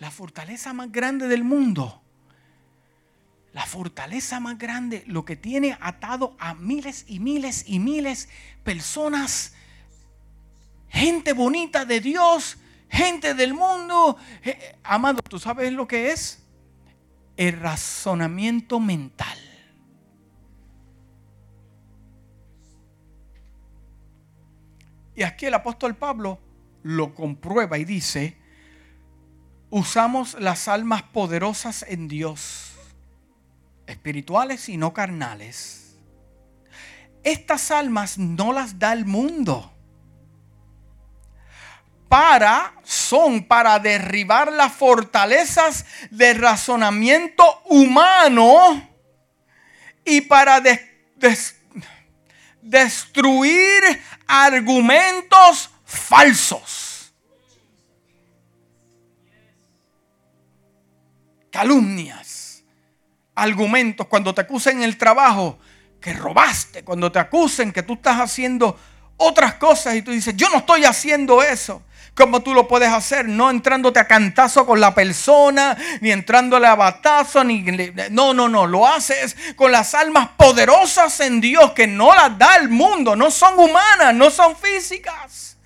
[0.01, 2.03] La fortaleza más grande del mundo.
[3.53, 8.29] La fortaleza más grande, lo que tiene atado a miles y miles y miles
[8.65, 9.55] personas,
[10.89, 12.59] gente bonita de Dios,
[12.91, 14.17] gente del mundo.
[14.43, 16.42] Eh, amado, ¿tú sabes lo que es?
[17.49, 19.39] El razonamiento mental.
[25.15, 26.39] Y aquí el apóstol Pablo
[26.83, 28.37] lo comprueba y dice,
[29.71, 32.77] usamos las almas poderosas en Dios,
[33.87, 35.99] espirituales y no carnales.
[37.25, 39.73] Estas almas no las da el mundo
[42.13, 48.87] para, son para derribar las fortalezas de razonamiento humano
[50.05, 50.63] y para
[52.61, 57.15] destruir argumentos falsos.
[61.51, 62.63] Calumnias,
[63.35, 65.59] argumentos, cuando te acusen en el trabajo
[65.99, 68.79] que robaste, cuando te acusen que tú estás haciendo
[69.17, 71.83] otras cosas y tú dices, yo no estoy haciendo eso.
[72.15, 73.27] ¿Cómo tú lo puedes hacer?
[73.27, 77.63] No entrándote a cantazo con la persona, ni entrándole a batazo, ni...
[78.11, 78.67] No, no, no.
[78.67, 83.17] Lo haces con las almas poderosas en Dios que no las da el mundo.
[83.17, 85.57] No son humanas, no son físicas.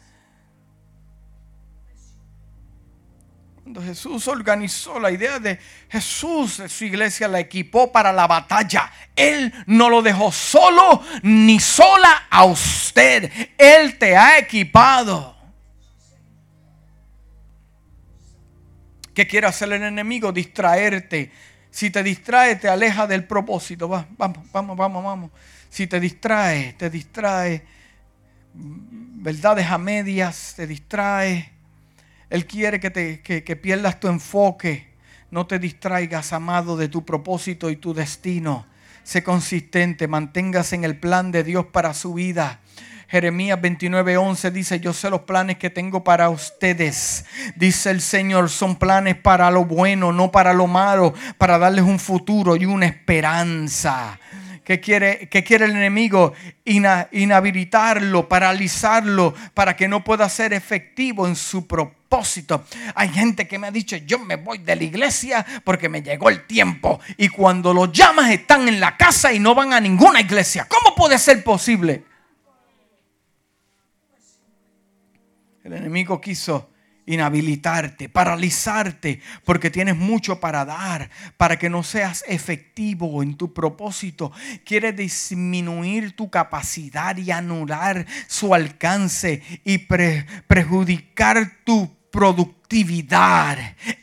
[3.64, 5.58] Cuando Jesús organizó la idea de
[5.88, 8.92] Jesús, su iglesia la equipó para la batalla.
[9.16, 13.32] Él no lo dejó solo ni sola a usted.
[13.58, 15.35] Él te ha equipado.
[19.16, 20.30] ¿Qué quiere hacer el enemigo?
[20.30, 21.30] Distraerte.
[21.70, 23.88] Si te distrae, te aleja del propósito.
[23.88, 25.30] vamos, vamos, vamos, vamos.
[25.70, 27.64] Si te distrae, te distrae.
[28.52, 31.50] Verdades a medias, te distrae.
[32.28, 34.86] Él quiere que, te, que pierdas tu enfoque.
[35.30, 38.66] No te distraigas, amado, de tu propósito y tu destino.
[39.02, 42.60] Sé consistente, manténgase en el plan de Dios para su vida.
[43.08, 47.24] Jeremías 29:11 dice, yo sé los planes que tengo para ustedes.
[47.54, 52.00] Dice el Señor, son planes para lo bueno, no para lo malo, para darles un
[52.00, 54.18] futuro y una esperanza.
[54.64, 56.32] ¿Qué quiere, qué quiere el enemigo?
[56.64, 62.64] inhabilitarlo, paralizarlo, para que no pueda ser efectivo en su propósito.
[62.96, 66.30] Hay gente que me ha dicho, yo me voy de la iglesia porque me llegó
[66.30, 66.98] el tiempo.
[67.16, 70.66] Y cuando los llamas están en la casa y no van a ninguna iglesia.
[70.68, 72.02] ¿Cómo puede ser posible?
[75.66, 76.70] El enemigo quiso
[77.06, 84.30] inhabilitarte, paralizarte, porque tienes mucho para dar, para que no seas efectivo en tu propósito.
[84.64, 89.78] Quiere disminuir tu capacidad y anular su alcance y
[90.46, 93.58] perjudicar tu productividad.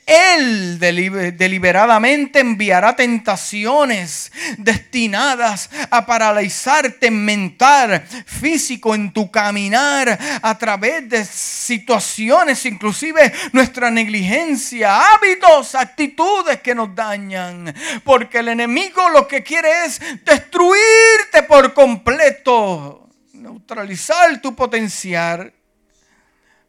[0.05, 11.25] Él deliberadamente enviará tentaciones destinadas a paralizarte mental, físico, en tu caminar, a través de
[11.25, 17.73] situaciones, inclusive nuestra negligencia, hábitos, actitudes que nos dañan.
[18.03, 25.51] Porque el enemigo lo que quiere es destruirte por completo, neutralizar tu potencial.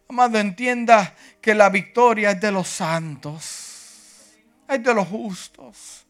[0.07, 1.15] Amado, entienda
[1.45, 4.33] que la victoria es de los santos,
[4.67, 6.07] es de los justos.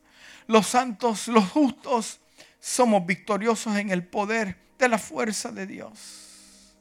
[0.47, 2.21] Los santos, los justos,
[2.61, 6.77] somos victoriosos en el poder de la fuerza de Dios.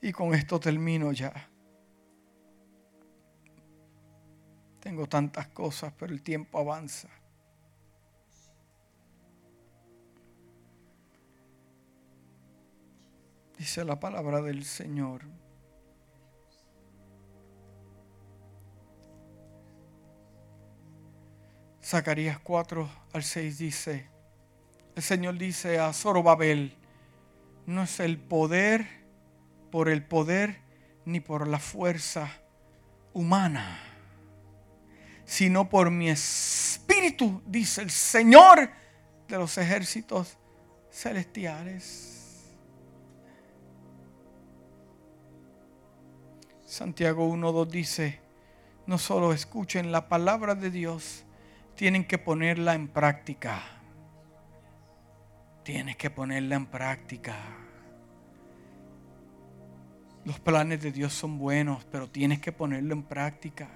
[0.00, 1.50] Y con esto termino ya.
[4.80, 7.10] Tengo tantas cosas, pero el tiempo avanza.
[13.58, 15.41] Dice la palabra del Señor.
[21.92, 24.08] Zacarías 4 al 6 dice,
[24.96, 26.74] el Señor dice a Zorobabel,
[27.66, 28.86] no es el poder
[29.70, 30.62] por el poder
[31.04, 32.32] ni por la fuerza
[33.12, 33.78] humana,
[35.26, 38.70] sino por mi espíritu, dice el Señor
[39.28, 40.38] de los ejércitos
[40.90, 42.54] celestiales.
[46.64, 48.20] Santiago 1.2 dice,
[48.86, 51.26] no solo escuchen la palabra de Dios,
[51.74, 53.62] tienen que ponerla en práctica.
[55.62, 57.36] Tienes que ponerla en práctica.
[60.24, 63.68] Los planes de Dios son buenos, pero tienes que ponerlo en práctica.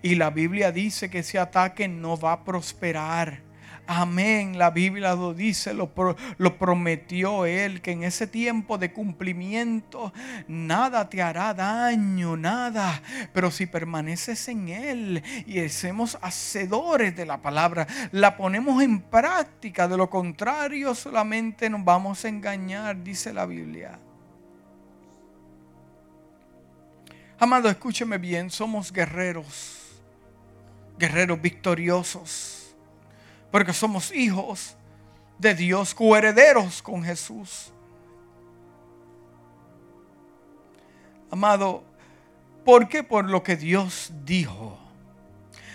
[0.00, 3.42] Y la Biblia dice que ese ataque no va a prosperar
[3.86, 4.58] Amén.
[4.58, 5.92] La Biblia lo dice, lo,
[6.58, 10.12] prometió Él, que en ese tiempo de cumplimiento
[10.46, 13.02] nada te hará daño, nada.
[13.32, 19.88] Pero si permaneces en Él y somos hacedores de la palabra, la ponemos en práctica.
[19.88, 23.98] De lo contrario, solamente nos vamos a engañar, dice la Biblia.
[27.38, 30.00] Amado, escúcheme bien, somos guerreros,
[30.96, 32.61] guerreros victoriosos
[33.52, 34.74] porque somos hijos
[35.38, 37.70] de Dios, coherederos con Jesús.
[41.30, 41.84] Amado,
[42.64, 43.04] ¿por qué?
[43.04, 44.78] Por lo que Dios dijo.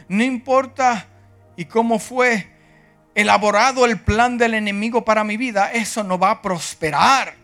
[0.09, 1.07] No importa
[1.55, 2.51] y cómo fue
[3.13, 7.35] elaborado el plan del enemigo para mi vida, eso no va a prosperar.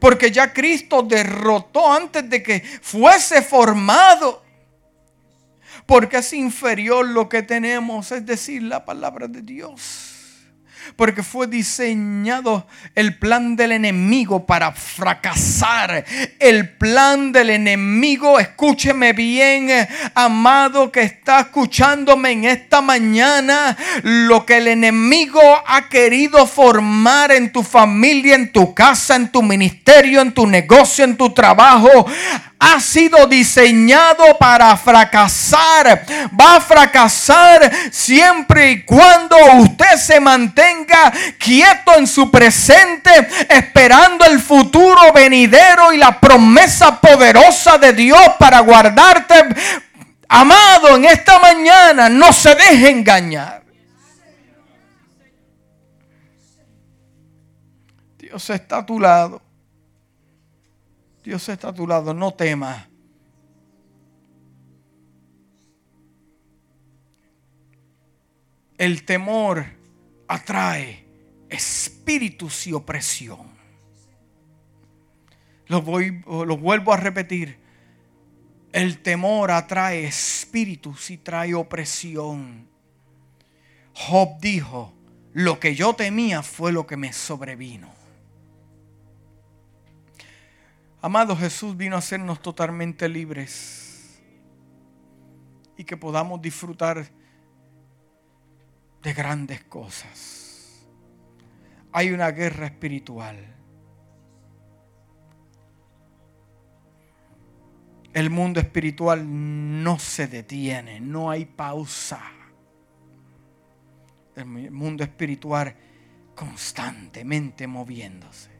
[0.00, 4.42] Porque ya Cristo derrotó antes de que fuese formado
[5.86, 10.12] porque es inferior lo que tenemos, es decir, la palabra de Dios.
[10.94, 16.04] Porque fue diseñado el plan del enemigo para fracasar.
[16.38, 19.68] El plan del enemigo, escúcheme bien,
[20.14, 23.76] amado que está escuchándome en esta mañana.
[24.04, 29.42] Lo que el enemigo ha querido formar en tu familia, en tu casa, en tu
[29.42, 32.06] ministerio, en tu negocio, en tu trabajo
[32.58, 36.04] ha sido diseñado para fracasar.
[36.38, 43.10] Va a fracasar siempre y cuando usted se mantenga quieto en su presente,
[43.48, 49.34] esperando el futuro venidero y la promesa poderosa de Dios para guardarte.
[50.28, 53.62] Amado, en esta mañana no se deje engañar.
[58.18, 59.45] Dios está a tu lado.
[61.26, 62.86] Dios está a tu lado, no temas.
[68.78, 69.66] El temor
[70.28, 71.04] atrae
[71.48, 73.48] espíritus y opresión.
[75.66, 77.58] Lo, voy, lo vuelvo a repetir.
[78.72, 82.68] El temor atrae espíritus y trae opresión.
[83.94, 84.94] Job dijo,
[85.32, 87.95] lo que yo temía fue lo que me sobrevino.
[91.06, 94.20] Amado Jesús vino a hacernos totalmente libres
[95.76, 97.06] y que podamos disfrutar
[99.04, 100.84] de grandes cosas.
[101.92, 103.36] Hay una guerra espiritual.
[108.12, 112.20] El mundo espiritual no se detiene, no hay pausa.
[114.34, 115.72] El mundo espiritual
[116.34, 118.55] constantemente moviéndose.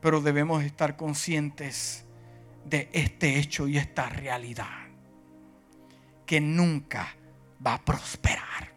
[0.00, 2.04] Pero debemos estar conscientes
[2.64, 4.86] de este hecho y esta realidad.
[6.24, 7.08] Que nunca
[7.64, 8.74] va a prosperar.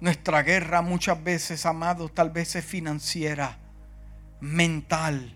[0.00, 3.58] Nuestra guerra muchas veces, amados, tal vez es financiera,
[4.40, 5.34] mental,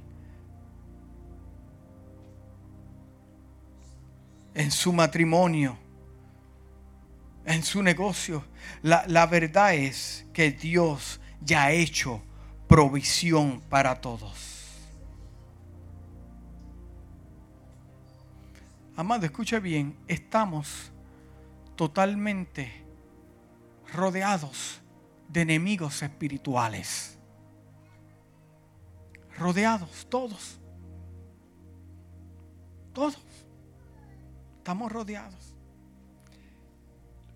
[4.54, 5.78] en su matrimonio,
[7.46, 8.44] en su negocio.
[8.82, 12.22] La, la, verdad es que Dios ya ha hecho
[12.70, 14.78] provisión para todos.
[18.94, 20.92] Amado, escuche bien, estamos
[21.74, 22.70] totalmente
[23.92, 24.80] rodeados
[25.26, 27.18] de enemigos espirituales.
[29.36, 30.60] Rodeados, todos.
[32.92, 33.18] Todos.
[34.58, 35.56] Estamos rodeados.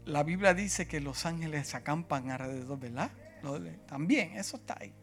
[0.04, 3.10] La Biblia dice que los ángeles acampan alrededor, ¿verdad?
[3.88, 4.94] También, eso está ahí.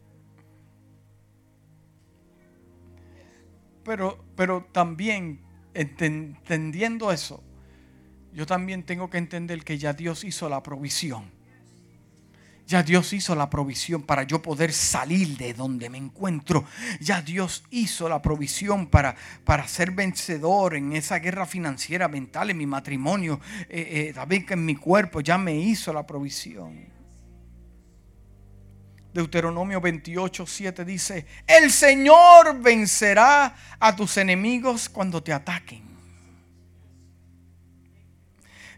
[3.83, 5.39] Pero, pero también
[5.73, 7.43] entendiendo eso,
[8.33, 11.31] yo también tengo que entender que ya Dios hizo la provisión.
[12.67, 16.63] Ya Dios hizo la provisión para yo poder salir de donde me encuentro.
[17.01, 22.57] Ya Dios hizo la provisión para, para ser vencedor en esa guerra financiera, mental, en
[22.57, 25.19] mi matrimonio, eh, eh, también que en mi cuerpo.
[25.19, 27.00] Ya me hizo la provisión.
[29.13, 35.83] Deuteronomio 28, 7 dice, el Señor vencerá a tus enemigos cuando te ataquen.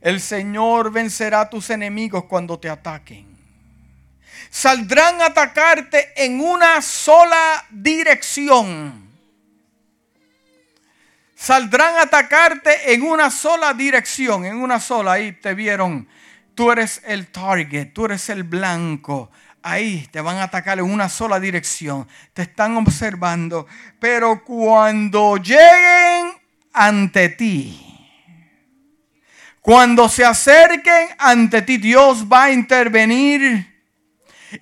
[0.01, 3.33] El Señor vencerá a tus enemigos cuando te ataquen.
[4.49, 9.09] Saldrán a atacarte en una sola dirección.
[11.35, 15.13] Saldrán a atacarte en una sola dirección, en una sola.
[15.13, 16.07] Ahí te vieron.
[16.55, 19.31] Tú eres el target, tú eres el blanco
[19.63, 22.07] ahí te van a atacar en una sola dirección.
[22.33, 23.65] Te están observando.
[23.99, 26.33] Pero cuando lleguen
[26.73, 27.79] ante ti,
[29.61, 33.72] cuando se acerquen ante ti, Dios va a intervenir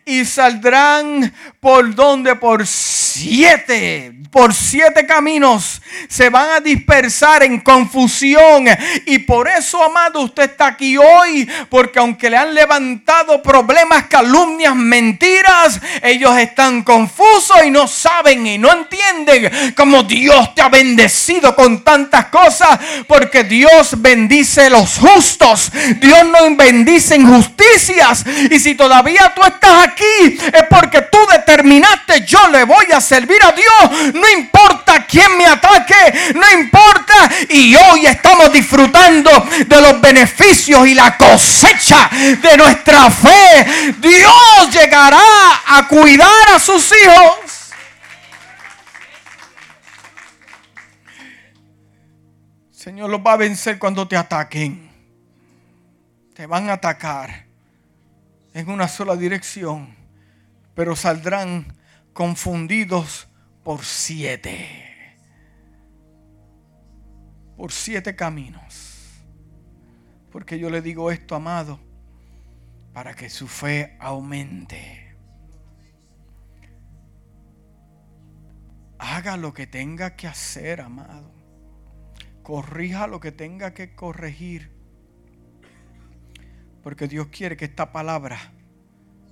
[0.06, 8.66] y saldrán por donde, por siete, por siete caminos se van a dispersar en confusión.
[9.06, 14.76] Y por eso, amado, usted está aquí hoy, porque aunque le han levantado problemas, calumnias,
[14.76, 21.56] mentiras, ellos están confusos y no saben y no entienden cómo Dios te ha bendecido
[21.56, 28.26] con tantas cosas, porque Dios bendice los justos, Dios no bendice injusticias.
[28.50, 33.40] Y si todavía tú estás aquí, es porque tú determinaste, yo le voy a servir
[33.44, 37.30] a Dios, no importa quién me ataque, no importa.
[37.50, 39.30] Y hoy estamos disfrutando
[39.66, 43.94] de los beneficios y la cosecha de nuestra fe.
[44.00, 45.20] Dios llegará
[45.68, 47.72] a cuidar a sus hijos.
[52.72, 54.90] Señor los va a vencer cuando te ataquen.
[56.34, 57.51] Te van a atacar
[58.54, 59.96] en una sola dirección,
[60.76, 61.78] pero saldrán
[62.14, 63.28] confundidos
[63.64, 65.18] por siete.
[67.56, 69.22] Por siete caminos.
[70.32, 71.80] Porque yo le digo esto, amado,
[72.94, 75.16] para que su fe aumente.
[78.98, 81.32] Haga lo que tenga que hacer, amado.
[82.44, 84.81] Corrija lo que tenga que corregir.
[86.84, 88.40] Porque Dios quiere que esta palabra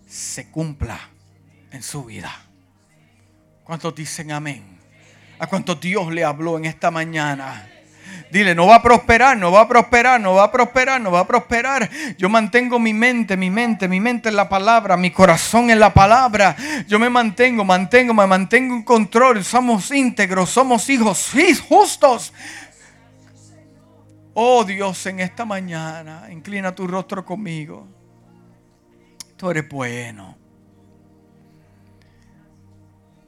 [0.07, 0.99] se cumpla
[1.71, 2.31] en su vida.
[3.63, 4.63] ¿Cuántos dicen amén?
[5.39, 7.69] ¿A cuántos Dios le habló en esta mañana?
[8.31, 11.21] Dile, no va a prosperar, no va a prosperar, no va a prosperar, no va
[11.21, 11.89] a prosperar.
[12.17, 15.93] Yo mantengo mi mente, mi mente, mi mente en la palabra, mi corazón en la
[15.93, 16.55] palabra.
[16.87, 19.43] Yo me mantengo, mantengo, me mantengo en control.
[19.43, 21.31] Somos íntegros, somos hijos
[21.67, 22.33] justos.
[24.41, 27.85] Oh Dios, en esta mañana, inclina tu rostro conmigo.
[29.35, 30.37] Tú eres bueno.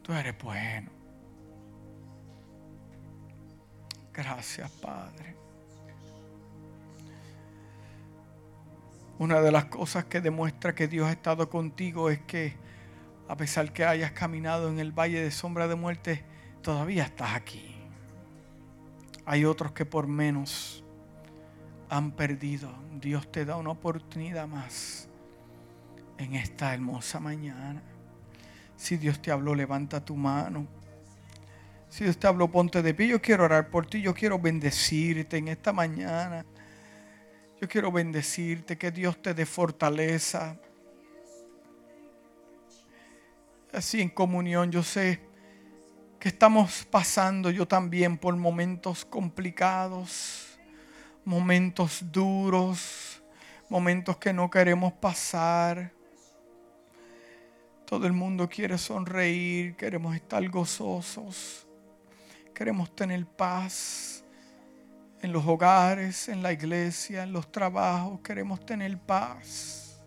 [0.01, 0.89] Tú eres bueno.
[4.13, 5.35] Gracias, Padre.
[9.19, 12.53] Una de las cosas que demuestra que Dios ha estado contigo es que
[13.27, 16.23] a pesar que hayas caminado en el valle de sombra de muerte,
[16.61, 17.75] todavía estás aquí.
[19.25, 20.85] Hay otros que por menos
[21.91, 22.71] han perdido.
[23.01, 25.09] Dios te da una oportunidad más
[26.17, 27.83] en esta hermosa mañana.
[28.77, 30.65] Si Dios te habló, levanta tu mano.
[31.89, 33.09] Si Dios te habló, ponte de pie.
[33.09, 34.01] Yo quiero orar por ti.
[34.01, 36.45] Yo quiero bendecirte en esta mañana.
[37.59, 40.57] Yo quiero bendecirte, que Dios te dé fortaleza.
[43.73, 45.19] Así en comunión, yo sé
[46.19, 50.50] que estamos pasando yo también por momentos complicados,
[51.23, 53.21] momentos duros,
[53.69, 55.91] momentos que no queremos pasar.
[57.85, 61.67] Todo el mundo quiere sonreír, queremos estar gozosos,
[62.53, 64.23] queremos tener paz
[65.21, 70.01] en los hogares, en la iglesia, en los trabajos, queremos tener paz.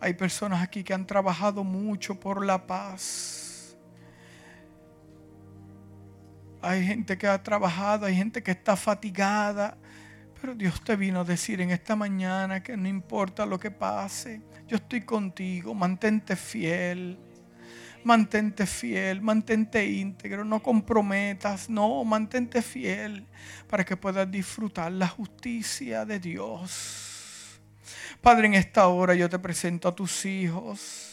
[0.00, 3.76] Hay personas aquí que han trabajado mucho por la paz.
[6.62, 9.76] Hay gente que ha trabajado, hay gente que está fatigada.
[10.40, 14.40] Pero Dios te vino a decir en esta mañana que no importa lo que pase,
[14.66, 17.18] yo estoy contigo, mantente fiel.
[18.02, 23.26] Mantente fiel, mantente íntegro, no comprometas, no, mantente fiel
[23.68, 27.60] para que puedas disfrutar la justicia de Dios.
[28.22, 31.10] Padre, en esta hora yo te presento a tus hijos.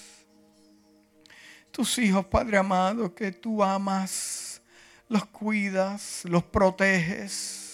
[1.71, 4.61] Tus hijos, Padre amado, que tú amas,
[5.09, 7.66] los cuidas, los proteges.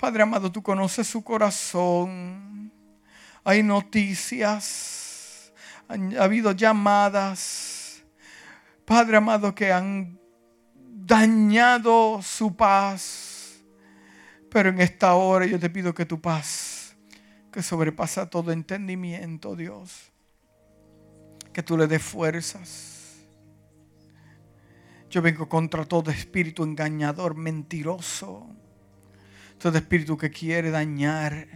[0.00, 2.72] Padre amado, tú conoces su corazón.
[3.44, 5.52] Hay noticias,
[5.86, 8.02] ha habido llamadas,
[8.86, 10.18] Padre amado, que han
[10.74, 13.62] dañado su paz.
[14.50, 16.96] Pero en esta hora yo te pido que tu paz,
[17.52, 20.10] que sobrepasa todo entendimiento, Dios,
[21.52, 23.18] que tú le des fuerzas.
[25.10, 28.48] Yo vengo contra todo espíritu engañador, mentiroso
[29.60, 31.46] todo espíritu que quiere dañar,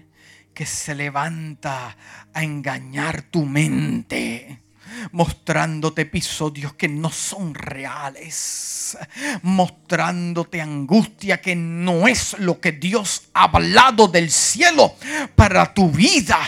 [0.52, 1.97] que se levanta
[2.32, 4.60] a engañar tu mente
[5.12, 8.97] mostrándote episodios que no son reales,
[9.43, 14.94] mostrándote angustia que no es lo que Dios ha hablado del cielo
[15.35, 16.39] para tu vida.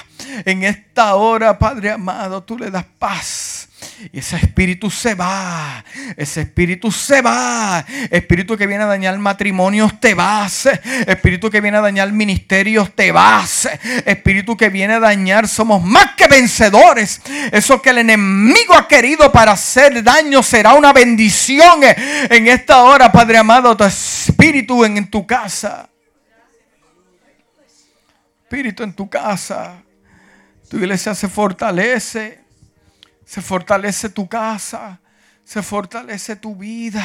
[0.44, 3.68] En esta hora, Padre amado, tú le das paz
[4.12, 5.84] ese espíritu se va.
[6.16, 7.84] Ese espíritu se va.
[8.10, 10.66] Espíritu que viene a dañar matrimonios, te vas.
[11.06, 13.68] Espíritu que viene a dañar ministerios, te vas.
[14.04, 17.20] Espíritu que viene a dañar, somos más que vencedores.
[17.52, 23.10] Eso que el enemigo ha querido para hacer daño será una bendición en esta hora,
[23.10, 23.76] Padre amado.
[23.76, 25.88] Tu espíritu en tu casa.
[28.42, 29.82] Espíritu en tu casa.
[30.68, 32.45] Tu iglesia se fortalece
[33.26, 35.00] se fortalece tu casa,
[35.44, 37.04] se fortalece tu vida.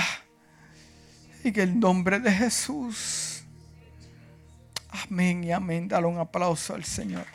[1.44, 3.44] Y que el nombre de Jesús.
[4.90, 5.88] Amén y amén.
[5.88, 7.26] Dale un aplauso al Señor.